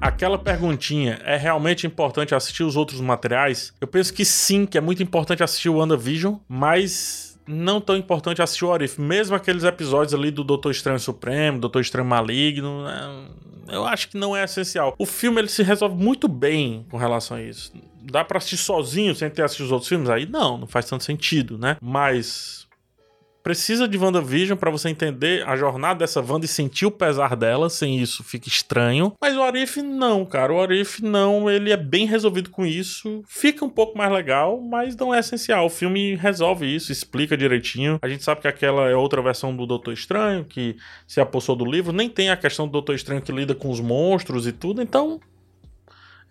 Aquela 0.00 0.38
perguntinha, 0.38 1.18
é 1.24 1.36
realmente 1.36 1.86
importante 1.86 2.34
assistir 2.34 2.62
os 2.62 2.76
outros 2.76 3.00
materiais? 3.00 3.72
Eu 3.80 3.88
penso 3.88 4.12
que 4.12 4.24
sim, 4.24 4.64
que 4.64 4.78
é 4.78 4.80
muito 4.80 5.02
importante 5.02 5.42
assistir 5.42 5.68
o 5.68 5.76
WandaVision, 5.76 6.36
mas 6.48 7.36
não 7.46 7.80
tão 7.80 7.96
importante 7.96 8.42
assistir 8.42 8.64
o 8.64 8.68
Orif. 8.68 9.00
Mesmo 9.00 9.34
aqueles 9.34 9.64
episódios 9.64 10.14
ali 10.14 10.30
do 10.30 10.44
Doutor 10.44 10.70
Estranho 10.70 10.98
Supremo, 11.00 11.58
Doutor 11.58 11.80
Estranho 11.80 12.08
Maligno, 12.08 12.84
né, 12.84 13.28
eu 13.68 13.86
acho 13.86 14.08
que 14.08 14.16
não 14.16 14.36
é 14.36 14.44
essencial. 14.44 14.94
O 14.98 15.06
filme 15.06 15.40
ele 15.40 15.48
se 15.48 15.62
resolve 15.62 15.96
muito 15.96 16.28
bem 16.28 16.86
com 16.90 16.96
relação 16.96 17.36
a 17.36 17.42
isso. 17.42 17.72
Dá 18.02 18.24
para 18.24 18.38
assistir 18.38 18.58
sozinho 18.58 19.14
sem 19.14 19.28
ter 19.28 19.42
assistido 19.42 19.66
os 19.66 19.72
outros 19.72 19.88
filmes? 19.88 20.08
Aí 20.08 20.26
não, 20.26 20.58
não 20.58 20.66
faz 20.66 20.86
tanto 20.86 21.04
sentido, 21.04 21.58
né? 21.58 21.76
Mas 21.80 22.65
precisa 23.46 23.86
de 23.86 23.96
WandaVision 23.96 24.58
para 24.58 24.72
você 24.72 24.88
entender 24.88 25.46
a 25.46 25.54
jornada 25.54 26.00
dessa 26.00 26.20
Wanda 26.20 26.44
e 26.44 26.48
sentir 26.48 26.84
o 26.84 26.90
pesar 26.90 27.36
dela, 27.36 27.70
sem 27.70 27.96
isso 27.96 28.24
fica 28.24 28.48
estranho. 28.48 29.12
Mas 29.20 29.36
o 29.36 29.42
Arif 29.42 29.80
não, 29.80 30.26
cara. 30.26 30.52
O 30.52 30.60
Arif 30.60 31.00
não, 31.00 31.48
ele 31.48 31.70
é 31.70 31.76
bem 31.76 32.06
resolvido 32.06 32.50
com 32.50 32.66
isso. 32.66 33.22
Fica 33.24 33.64
um 33.64 33.70
pouco 33.70 33.96
mais 33.96 34.10
legal, 34.10 34.60
mas 34.60 34.96
não 34.96 35.14
é 35.14 35.20
essencial. 35.20 35.66
O 35.66 35.70
filme 35.70 36.16
resolve 36.16 36.66
isso, 36.66 36.90
explica 36.90 37.36
direitinho. 37.36 38.00
A 38.02 38.08
gente 38.08 38.24
sabe 38.24 38.40
que 38.40 38.48
aquela 38.48 38.90
é 38.90 38.96
outra 38.96 39.22
versão 39.22 39.54
do 39.54 39.64
Doutor 39.64 39.94
Estranho, 39.94 40.44
que 40.44 40.76
se 41.06 41.20
apossou 41.20 41.54
do 41.54 41.64
livro. 41.64 41.92
Nem 41.92 42.08
tem 42.08 42.30
a 42.30 42.36
questão 42.36 42.66
do 42.66 42.72
Doutor 42.72 42.96
Estranho 42.96 43.22
que 43.22 43.30
lida 43.30 43.54
com 43.54 43.70
os 43.70 43.78
monstros 43.78 44.48
e 44.48 44.50
tudo, 44.50 44.82
então 44.82 45.20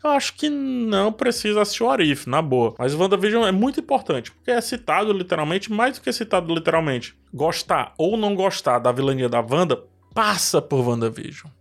eu 0.04 0.12
acho 0.12 0.36
que 0.36 0.50
não 0.50 1.12
precisa 1.12 1.62
assistir 1.62 1.84
o 1.84 1.90
Arif, 1.90 2.30
na 2.30 2.42
boa. 2.42 2.76
Mas 2.78 2.94
WandaVision 2.94 3.46
é 3.46 3.52
muito 3.52 3.80
importante, 3.80 4.32
porque 4.32 4.52
é 4.52 4.62
citado 4.62 5.12
literalmente, 5.12 5.72
mais 5.72 5.98
do 5.98 6.02
que 6.02 6.14
citado 6.14 6.54
literalmente. 6.54 7.16
Gostar 7.34 7.94
ou 7.98 8.16
não 8.16 8.36
gostar 8.36 8.80
da 8.80 8.92
vilania 8.92 9.28
da 9.28 9.42
Wanda, 9.42 9.84
passa 10.14 10.62
por 10.62 10.88
WandaVision. 10.88 11.52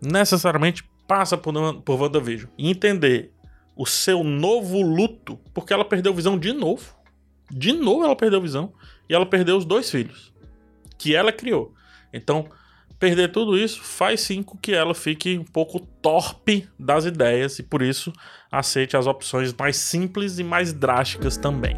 Necessariamente 0.00 0.84
passa 1.08 1.36
por, 1.36 1.52
por 1.82 2.00
WandaVision. 2.00 2.50
E 2.56 2.70
entender 2.70 3.32
o 3.74 3.86
seu 3.86 4.22
novo 4.22 4.80
luto, 4.80 5.38
porque 5.52 5.72
ela 5.72 5.84
perdeu 5.84 6.14
visão 6.14 6.38
de 6.38 6.52
novo. 6.52 6.94
De 7.50 7.72
novo 7.72 8.04
ela 8.04 8.14
perdeu 8.14 8.40
visão. 8.40 8.72
E 9.08 9.14
ela 9.14 9.26
perdeu 9.26 9.56
os 9.56 9.64
dois 9.64 9.90
filhos. 9.90 10.32
Que 10.96 11.14
ela 11.14 11.32
criou. 11.32 11.74
Então, 12.12 12.48
perder 12.98 13.30
tudo 13.30 13.56
isso 13.56 13.82
faz 13.82 14.20
sim 14.20 14.42
com 14.42 14.56
que 14.56 14.72
ela 14.72 14.94
fique 14.94 15.38
um 15.38 15.44
pouco 15.44 15.80
torpe 16.02 16.68
das 16.78 17.04
ideias 17.04 17.58
e 17.58 17.62
por 17.62 17.82
isso 17.82 18.12
aceite 18.50 18.96
as 18.96 19.06
opções 19.06 19.52
mais 19.52 19.76
simples 19.76 20.38
e 20.38 20.44
mais 20.44 20.72
drásticas 20.72 21.36
também. 21.36 21.76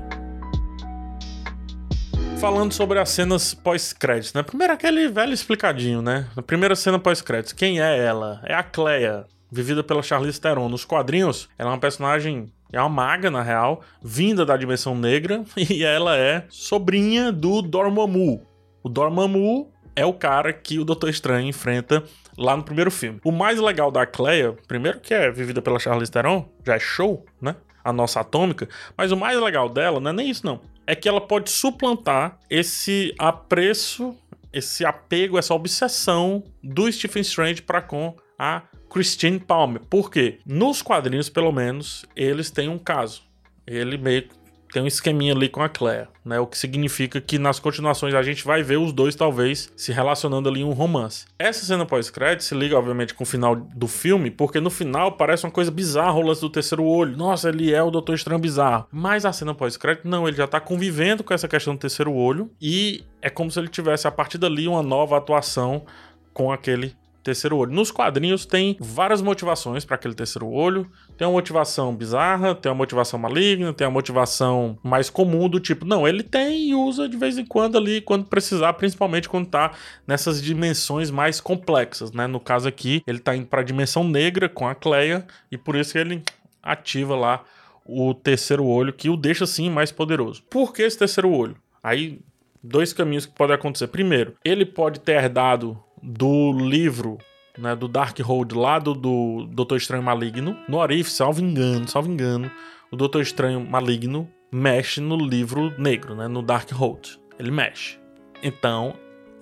Falando 2.38 2.72
sobre 2.72 2.98
as 2.98 3.10
cenas 3.10 3.52
pós-créditos, 3.52 4.32
né? 4.32 4.42
Primeiro 4.42 4.72
aquele 4.72 5.08
velho 5.08 5.34
explicadinho, 5.34 6.00
né? 6.00 6.26
A 6.34 6.40
primeira 6.40 6.74
cena 6.74 6.98
pós-créditos, 6.98 7.52
quem 7.52 7.82
é 7.82 7.98
ela? 7.98 8.40
É 8.44 8.54
a 8.54 8.62
Cleia, 8.62 9.26
vivida 9.52 9.84
pela 9.84 10.02
Charlize 10.02 10.40
Theron. 10.40 10.70
Nos 10.70 10.86
quadrinhos, 10.86 11.50
ela 11.58 11.70
é 11.70 11.72
uma 11.74 11.80
personagem 11.80 12.50
é 12.72 12.80
uma 12.80 12.88
maga, 12.88 13.30
na 13.30 13.42
real, 13.42 13.82
vinda 14.02 14.46
da 14.46 14.56
dimensão 14.56 14.94
negra, 14.94 15.44
e 15.56 15.84
ela 15.84 16.16
é 16.16 16.46
sobrinha 16.48 17.32
do 17.32 17.60
Dormammu. 17.62 18.46
O 18.82 18.88
Dormammu 18.88 19.70
é 19.94 20.04
o 20.04 20.12
cara 20.12 20.52
que 20.52 20.78
o 20.78 20.84
Doutor 20.84 21.10
Estranho 21.10 21.48
enfrenta 21.48 22.02
lá 22.36 22.56
no 22.56 22.62
primeiro 22.62 22.90
filme. 22.90 23.20
O 23.24 23.32
mais 23.32 23.58
legal 23.58 23.90
da 23.90 24.06
Cleia, 24.06 24.56
primeiro 24.66 25.00
que 25.00 25.12
é 25.12 25.30
vivida 25.30 25.60
pela 25.60 25.78
Charlize 25.78 26.10
Theron, 26.10 26.48
já 26.64 26.74
é 26.74 26.78
show, 26.78 27.24
né? 27.40 27.56
A 27.82 27.92
nossa 27.92 28.20
atômica, 28.20 28.68
mas 28.96 29.10
o 29.10 29.16
mais 29.16 29.40
legal 29.40 29.68
dela 29.68 30.00
não 30.00 30.10
é 30.10 30.12
nem 30.12 30.28
isso 30.30 30.44
não, 30.44 30.60
é 30.86 30.94
que 30.94 31.08
ela 31.08 31.20
pode 31.20 31.50
suplantar 31.50 32.38
esse 32.50 33.14
apreço, 33.18 34.14
esse 34.52 34.84
apego, 34.84 35.38
essa 35.38 35.54
obsessão 35.54 36.44
do 36.62 36.90
Stephen 36.92 37.22
Strange 37.22 37.62
para 37.62 37.80
com 37.80 38.14
a 38.38 38.62
Christine 38.90 39.38
Palmer. 39.38 39.80
Por 39.88 40.10
quê? 40.10 40.40
Nos 40.44 40.82
quadrinhos, 40.82 41.28
pelo 41.28 41.52
menos, 41.52 42.04
eles 42.16 42.50
têm 42.50 42.68
um 42.68 42.78
caso. 42.78 43.22
Ele 43.66 43.96
meio 43.96 44.28
tem 44.72 44.82
um 44.82 44.86
esqueminha 44.86 45.32
ali 45.32 45.48
com 45.48 45.62
a 45.62 45.68
Claire, 45.68 46.08
né? 46.24 46.38
O 46.38 46.46
que 46.46 46.56
significa 46.56 47.20
que 47.20 47.38
nas 47.38 47.58
continuações 47.58 48.14
a 48.14 48.22
gente 48.22 48.44
vai 48.44 48.62
ver 48.62 48.78
os 48.78 48.92
dois, 48.92 49.14
talvez, 49.14 49.72
se 49.76 49.92
relacionando 49.92 50.48
ali 50.48 50.60
em 50.60 50.64
um 50.64 50.72
romance. 50.72 51.26
Essa 51.38 51.64
cena 51.64 51.84
pós-crédito 51.84 52.44
se 52.44 52.54
liga, 52.54 52.78
obviamente, 52.78 53.14
com 53.14 53.24
o 53.24 53.26
final 53.26 53.56
do 53.56 53.88
filme, 53.88 54.30
porque 54.30 54.60
no 54.60 54.70
final 54.70 55.12
parece 55.12 55.44
uma 55.44 55.52
coisa 55.52 55.70
bizarra 55.70 56.18
o 56.18 56.22
lance 56.22 56.40
do 56.40 56.50
terceiro 56.50 56.84
olho. 56.84 57.16
Nossa, 57.16 57.48
ele 57.48 57.72
é 57.72 57.82
o 57.82 57.90
Doutor 57.90 58.14
Estranho 58.14 58.40
bizarro. 58.40 58.86
Mas 58.90 59.24
a 59.24 59.32
cena 59.32 59.54
pós-crédito, 59.54 60.08
não, 60.08 60.26
ele 60.26 60.36
já 60.36 60.46
tá 60.46 60.60
convivendo 60.60 61.24
com 61.24 61.34
essa 61.34 61.48
questão 61.48 61.74
do 61.74 61.80
terceiro 61.80 62.12
olho 62.12 62.50
e 62.60 63.04
é 63.22 63.28
como 63.28 63.50
se 63.50 63.58
ele 63.58 63.68
tivesse, 63.68 64.06
a 64.06 64.10
partir 64.10 64.38
dali, 64.38 64.66
uma 64.66 64.82
nova 64.82 65.16
atuação 65.16 65.84
com 66.32 66.52
aquele 66.52 66.94
terceiro 67.22 67.56
olho. 67.56 67.72
Nos 67.72 67.90
quadrinhos 67.90 68.46
tem 68.46 68.76
várias 68.80 69.20
motivações 69.22 69.84
para 69.84 69.96
aquele 69.96 70.14
terceiro 70.14 70.48
olho. 70.48 70.90
Tem 71.16 71.26
uma 71.26 71.34
motivação 71.34 71.94
bizarra, 71.94 72.54
tem 72.54 72.70
uma 72.70 72.78
motivação 72.78 73.18
maligna, 73.18 73.72
tem 73.72 73.86
uma 73.86 73.92
motivação 73.92 74.78
mais 74.82 75.10
comum 75.10 75.48
do 75.48 75.60
tipo, 75.60 75.84
não, 75.84 76.06
ele 76.06 76.22
tem 76.22 76.70
e 76.70 76.74
usa 76.74 77.08
de 77.08 77.16
vez 77.16 77.38
em 77.38 77.44
quando 77.44 77.76
ali 77.76 78.00
quando 78.00 78.24
precisar, 78.26 78.72
principalmente 78.74 79.28
quando 79.28 79.46
tá 79.46 79.72
nessas 80.06 80.42
dimensões 80.42 81.10
mais 81.10 81.40
complexas, 81.40 82.12
né? 82.12 82.26
No 82.26 82.40
caso 82.40 82.68
aqui, 82.68 83.02
ele 83.06 83.18
tá 83.18 83.36
indo 83.36 83.46
para 83.46 83.60
a 83.60 83.64
dimensão 83.64 84.04
negra 84.04 84.48
com 84.48 84.66
a 84.66 84.74
Cleia 84.74 85.26
e 85.50 85.58
por 85.58 85.76
isso 85.76 85.92
que 85.92 85.98
ele 85.98 86.22
ativa 86.62 87.16
lá 87.16 87.44
o 87.84 88.14
terceiro 88.14 88.64
olho 88.64 88.92
que 88.92 89.08
o 89.08 89.16
deixa 89.16 89.44
assim 89.44 89.68
mais 89.68 89.90
poderoso. 89.90 90.42
Por 90.48 90.72
que 90.72 90.82
esse 90.82 90.98
terceiro 90.98 91.30
olho? 91.30 91.56
Aí 91.82 92.20
dois 92.62 92.92
caminhos 92.92 93.26
que 93.26 93.32
podem 93.32 93.56
acontecer. 93.56 93.88
Primeiro, 93.88 94.34
ele 94.44 94.64
pode 94.64 95.00
ter 95.00 95.12
herdado 95.12 95.82
do 96.02 96.52
livro 96.52 97.18
né, 97.58 97.76
do 97.76 97.88
Darkhold 97.88 98.54
lá 98.54 98.78
do, 98.78 98.94
do 98.94 99.46
Doutor 99.50 99.76
Estranho 99.76 100.02
Maligno. 100.02 100.56
No 100.68 100.78
Orif, 100.78 101.10
salvo 101.10 101.40
engano, 101.40 101.86
salvo 101.88 102.10
engano, 102.10 102.50
o 102.90 102.96
Doutor 102.96 103.22
Estranho 103.22 103.60
Maligno 103.60 104.28
mexe 104.52 105.00
no 105.00 105.16
livro 105.16 105.72
negro, 105.78 106.14
né, 106.14 106.26
no 106.26 106.42
Darkhold. 106.42 107.20
Ele 107.38 107.50
mexe. 107.50 107.98
Então, 108.42 108.94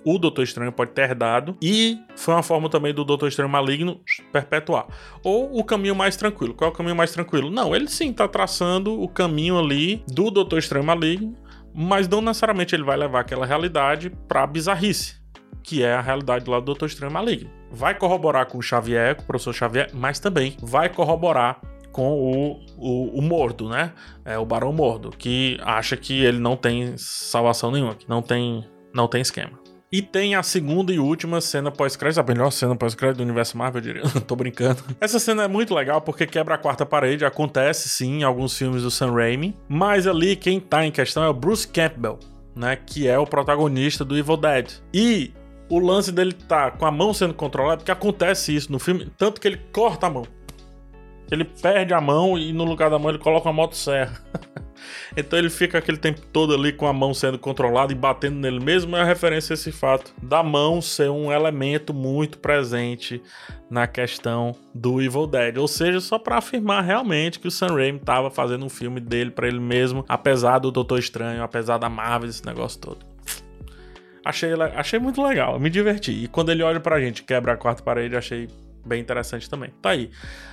o 0.05 0.17
Doutor 0.17 0.43
Estranho 0.43 0.71
pode 0.71 0.91
ter 0.91 1.03
herdado 1.03 1.57
e 1.61 1.97
foi 2.15 2.33
uma 2.33 2.43
forma 2.43 2.69
também 2.69 2.93
do 2.93 3.03
Doutor 3.03 3.27
Estranho 3.27 3.49
Maligno 3.49 4.01
perpetuar. 4.31 4.87
Ou 5.23 5.57
o 5.57 5.63
caminho 5.63 5.95
mais 5.95 6.15
tranquilo. 6.15 6.53
Qual 6.53 6.69
é 6.69 6.73
o 6.73 6.75
caminho 6.75 6.95
mais 6.95 7.11
tranquilo? 7.11 7.49
Não, 7.49 7.75
ele 7.75 7.87
sim 7.87 8.11
está 8.11 8.27
traçando 8.27 9.01
o 9.01 9.07
caminho 9.07 9.57
ali 9.57 10.03
do 10.07 10.29
Doutor 10.29 10.59
Estranho 10.59 10.85
Maligno, 10.85 11.35
mas 11.73 12.07
não 12.07 12.21
necessariamente 12.21 12.75
ele 12.75 12.83
vai 12.83 12.97
levar 12.97 13.21
aquela 13.21 13.45
realidade 13.45 14.09
para 14.27 14.45
bizarrice 14.47 15.18
que 15.63 15.83
é 15.83 15.93
a 15.93 16.01
realidade 16.01 16.49
lá 16.49 16.59
do 16.59 16.65
Doutor 16.65 16.87
Estranho 16.87 17.13
Maligno. 17.13 17.49
Vai 17.71 17.93
corroborar 17.93 18.47
com 18.47 18.57
o 18.57 18.61
Xavier, 18.61 19.15
com 19.15 19.23
o 19.23 19.25
professor 19.25 19.53
Xavier, 19.53 19.89
mas 19.93 20.19
também 20.19 20.57
vai 20.61 20.89
corroborar 20.89 21.61
com 21.91 22.11
o, 22.11 22.59
o, 22.77 23.19
o 23.19 23.21
Mordo, 23.21 23.69
né? 23.69 23.93
É 24.23 24.37
o 24.37 24.45
Barão 24.45 24.71
Mordo, 24.71 25.09
que 25.09 25.57
acha 25.61 25.97
que 25.97 26.23
ele 26.23 26.39
não 26.39 26.55
tem 26.55 26.95
salvação 26.97 27.71
nenhuma, 27.71 27.95
que 27.95 28.07
não 28.07 28.21
tem, 28.21 28.65
não 28.93 29.07
tem 29.07 29.21
esquema. 29.21 29.59
E 29.91 30.03
tem 30.03 30.35
a 30.35 30.43
segunda 30.43 30.93
e 30.93 30.99
última 30.99 31.41
cena 31.41 31.71
pós-crédito, 31.71 32.19
a 32.19 32.23
melhor 32.23 32.51
cena 32.51 32.75
pós-crédito 32.75 33.17
do 33.17 33.23
universo 33.23 33.57
Marvel, 33.57 33.79
eu 33.79 33.83
diria. 33.83 34.03
Tô 34.21 34.35
brincando. 34.35 34.83
Essa 35.01 35.17
cena 35.17 35.43
é 35.43 35.47
muito 35.47 35.73
legal 35.73 35.99
porque 35.99 36.27
quebra 36.27 36.55
a 36.55 36.57
quarta 36.59 36.85
parede, 36.85 37.25
acontece 37.25 37.89
sim 37.89 38.19
em 38.19 38.23
alguns 38.23 38.55
filmes 38.55 38.83
do 38.83 38.91
Sam 38.91 39.11
Raimi, 39.11 39.57
mas 39.67 40.05
ali 40.05 40.35
quem 40.35 40.59
tá 40.59 40.85
em 40.85 40.91
questão 40.91 41.23
é 41.23 41.29
o 41.29 41.33
Bruce 41.33 41.67
Campbell, 41.67 42.19
né, 42.55 42.75
que 42.75 43.07
é 43.07 43.17
o 43.17 43.25
protagonista 43.25 44.05
do 44.05 44.15
Evil 44.15 44.37
Dead. 44.37 44.73
E 44.93 45.33
o 45.69 45.79
lance 45.79 46.11
dele 46.11 46.33
tá 46.33 46.71
com 46.71 46.85
a 46.85 46.91
mão 46.91 47.13
sendo 47.13 47.33
controlada, 47.33 47.77
porque 47.77 47.91
acontece 47.91 48.55
isso 48.55 48.71
no 48.71 48.79
filme, 48.79 49.11
tanto 49.17 49.39
que 49.39 49.47
ele 49.47 49.61
corta 49.71 50.07
a 50.07 50.09
mão. 50.09 50.25
Ele 51.31 51.45
perde 51.45 51.93
a 51.93 52.01
mão 52.01 52.37
e 52.37 52.51
no 52.51 52.63
lugar 52.63 52.89
da 52.89 52.97
mão 52.97 53.09
ele 53.09 53.19
coloca 53.19 53.47
uma 53.47 53.53
motosserra. 53.53 54.19
então 55.15 55.37
ele 55.37 55.49
fica 55.49 55.77
aquele 55.77 55.97
tempo 55.97 56.21
todo 56.33 56.55
ali 56.55 56.73
com 56.73 56.87
a 56.87 56.93
mão 56.93 57.13
sendo 57.13 57.37
controlada 57.37 57.91
e 57.91 57.95
batendo 57.95 58.37
nele 58.37 58.59
mesmo. 58.59 58.95
É 58.95 59.01
a 59.01 59.05
referência 59.05 59.53
a 59.53 59.55
esse 59.55 59.71
fato 59.71 60.11
da 60.23 60.41
mão 60.41 60.81
ser 60.81 61.11
um 61.11 61.31
elemento 61.31 61.93
muito 61.93 62.39
presente 62.39 63.21
na 63.69 63.85
questão 63.85 64.55
do 64.73 64.99
Evil 64.99 65.27
Dead. 65.27 65.57
Ou 65.57 65.67
seja, 65.67 65.99
só 65.99 66.17
para 66.17 66.37
afirmar 66.37 66.83
realmente 66.83 67.39
que 67.39 67.47
o 67.47 67.51
Sam 67.51 67.75
Raimi 67.75 67.99
estava 67.99 68.31
fazendo 68.31 68.65
um 68.65 68.69
filme 68.69 68.99
dele 68.99 69.29
para 69.29 69.47
ele 69.47 69.59
mesmo, 69.59 70.03
apesar 70.09 70.57
do 70.57 70.71
Doutor 70.71 70.97
Estranho, 70.97 71.43
apesar 71.43 71.77
da 71.77 71.89
Marvel, 71.89 72.27
esse 72.27 72.43
negócio 72.43 72.79
todo. 72.79 73.08
Achei, 74.23 74.51
achei 74.75 74.99
muito 74.99 75.21
legal, 75.21 75.59
me 75.59 75.69
diverti. 75.69 76.11
E 76.11 76.27
quando 76.27 76.51
ele 76.51 76.63
olha 76.63 76.79
pra 76.79 76.99
gente, 76.99 77.23
quebra 77.23 77.53
a 77.53 77.57
quarta 77.57 77.81
parede, 77.81 78.15
achei 78.15 78.47
bem 78.85 79.01
interessante 79.01 79.49
também. 79.49 79.71
Tá 79.81 79.91
aí. 79.91 80.09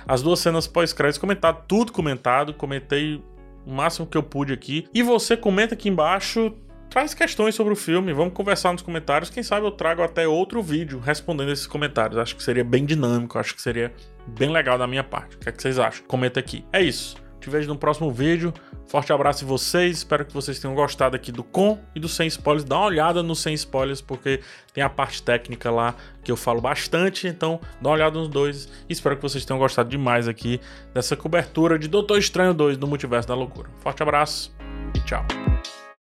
As 0.07 0.21
duas 0.21 0.39
cenas 0.39 0.67
pós-créditos 0.67 1.17
comentado, 1.17 1.65
tudo 1.67 1.91
comentado, 1.91 2.53
comentei 2.53 3.21
o 3.65 3.71
máximo 3.71 4.07
que 4.07 4.17
eu 4.17 4.23
pude 4.23 4.53
aqui. 4.53 4.87
E 4.93 5.03
você 5.03 5.35
comenta 5.35 5.73
aqui 5.73 5.89
embaixo, 5.89 6.53
traz 6.89 7.13
questões 7.13 7.55
sobre 7.55 7.73
o 7.73 7.75
filme, 7.75 8.13
vamos 8.13 8.33
conversar 8.33 8.71
nos 8.71 8.81
comentários. 8.81 9.29
Quem 9.29 9.43
sabe 9.43 9.65
eu 9.65 9.71
trago 9.71 10.01
até 10.01 10.27
outro 10.27 10.61
vídeo 10.61 10.99
respondendo 10.99 11.51
esses 11.51 11.67
comentários. 11.67 12.17
Acho 12.17 12.35
que 12.35 12.43
seria 12.43 12.63
bem 12.63 12.85
dinâmico, 12.85 13.37
acho 13.37 13.55
que 13.55 13.61
seria 13.61 13.93
bem 14.27 14.49
legal 14.49 14.77
da 14.77 14.87
minha 14.87 15.03
parte. 15.03 15.35
O 15.35 15.39
que, 15.39 15.49
é 15.49 15.51
que 15.51 15.61
vocês 15.61 15.79
acham? 15.79 16.05
Comenta 16.07 16.39
aqui. 16.39 16.65
É 16.71 16.81
isso. 16.81 17.26
Te 17.47 17.51
vejo 17.51 17.69
no 17.69 17.77
próximo 17.77 18.11
vídeo. 18.11 18.53
Forte 18.87 19.13
abraço 19.13 19.45
em 19.45 19.47
vocês. 19.47 19.99
Espero 19.99 20.25
que 20.25 20.33
vocês 20.33 20.59
tenham 20.59 20.75
gostado 20.75 21.15
aqui 21.15 21.31
do 21.31 21.45
com 21.45 21.79
e 21.95 21.99
do 21.99 22.09
sem 22.09 22.27
spoilers. 22.27 22.65
Dá 22.65 22.75
uma 22.75 22.87
olhada 22.87 23.23
no 23.23 23.33
sem 23.37 23.53
spoilers, 23.53 24.01
porque 24.01 24.41
tem 24.73 24.83
a 24.83 24.89
parte 24.89 25.23
técnica 25.23 25.71
lá 25.71 25.95
que 26.21 26.29
eu 26.29 26.35
falo 26.35 26.59
bastante. 26.59 27.25
Então, 27.25 27.61
dá 27.81 27.87
uma 27.87 27.95
olhada 27.95 28.19
nos 28.19 28.27
dois. 28.27 28.67
Espero 28.89 29.15
que 29.15 29.21
vocês 29.21 29.45
tenham 29.45 29.57
gostado 29.57 29.87
demais 29.87 30.27
aqui 30.27 30.59
dessa 30.93 31.15
cobertura 31.15 31.79
de 31.79 31.87
Doutor 31.87 32.17
Estranho 32.17 32.53
2 32.53 32.75
do 32.75 32.85
Multiverso 32.85 33.29
da 33.29 33.33
Loucura. 33.33 33.69
Forte 33.79 34.03
abraço 34.03 34.53
e 34.93 34.99
tchau. 35.05 35.25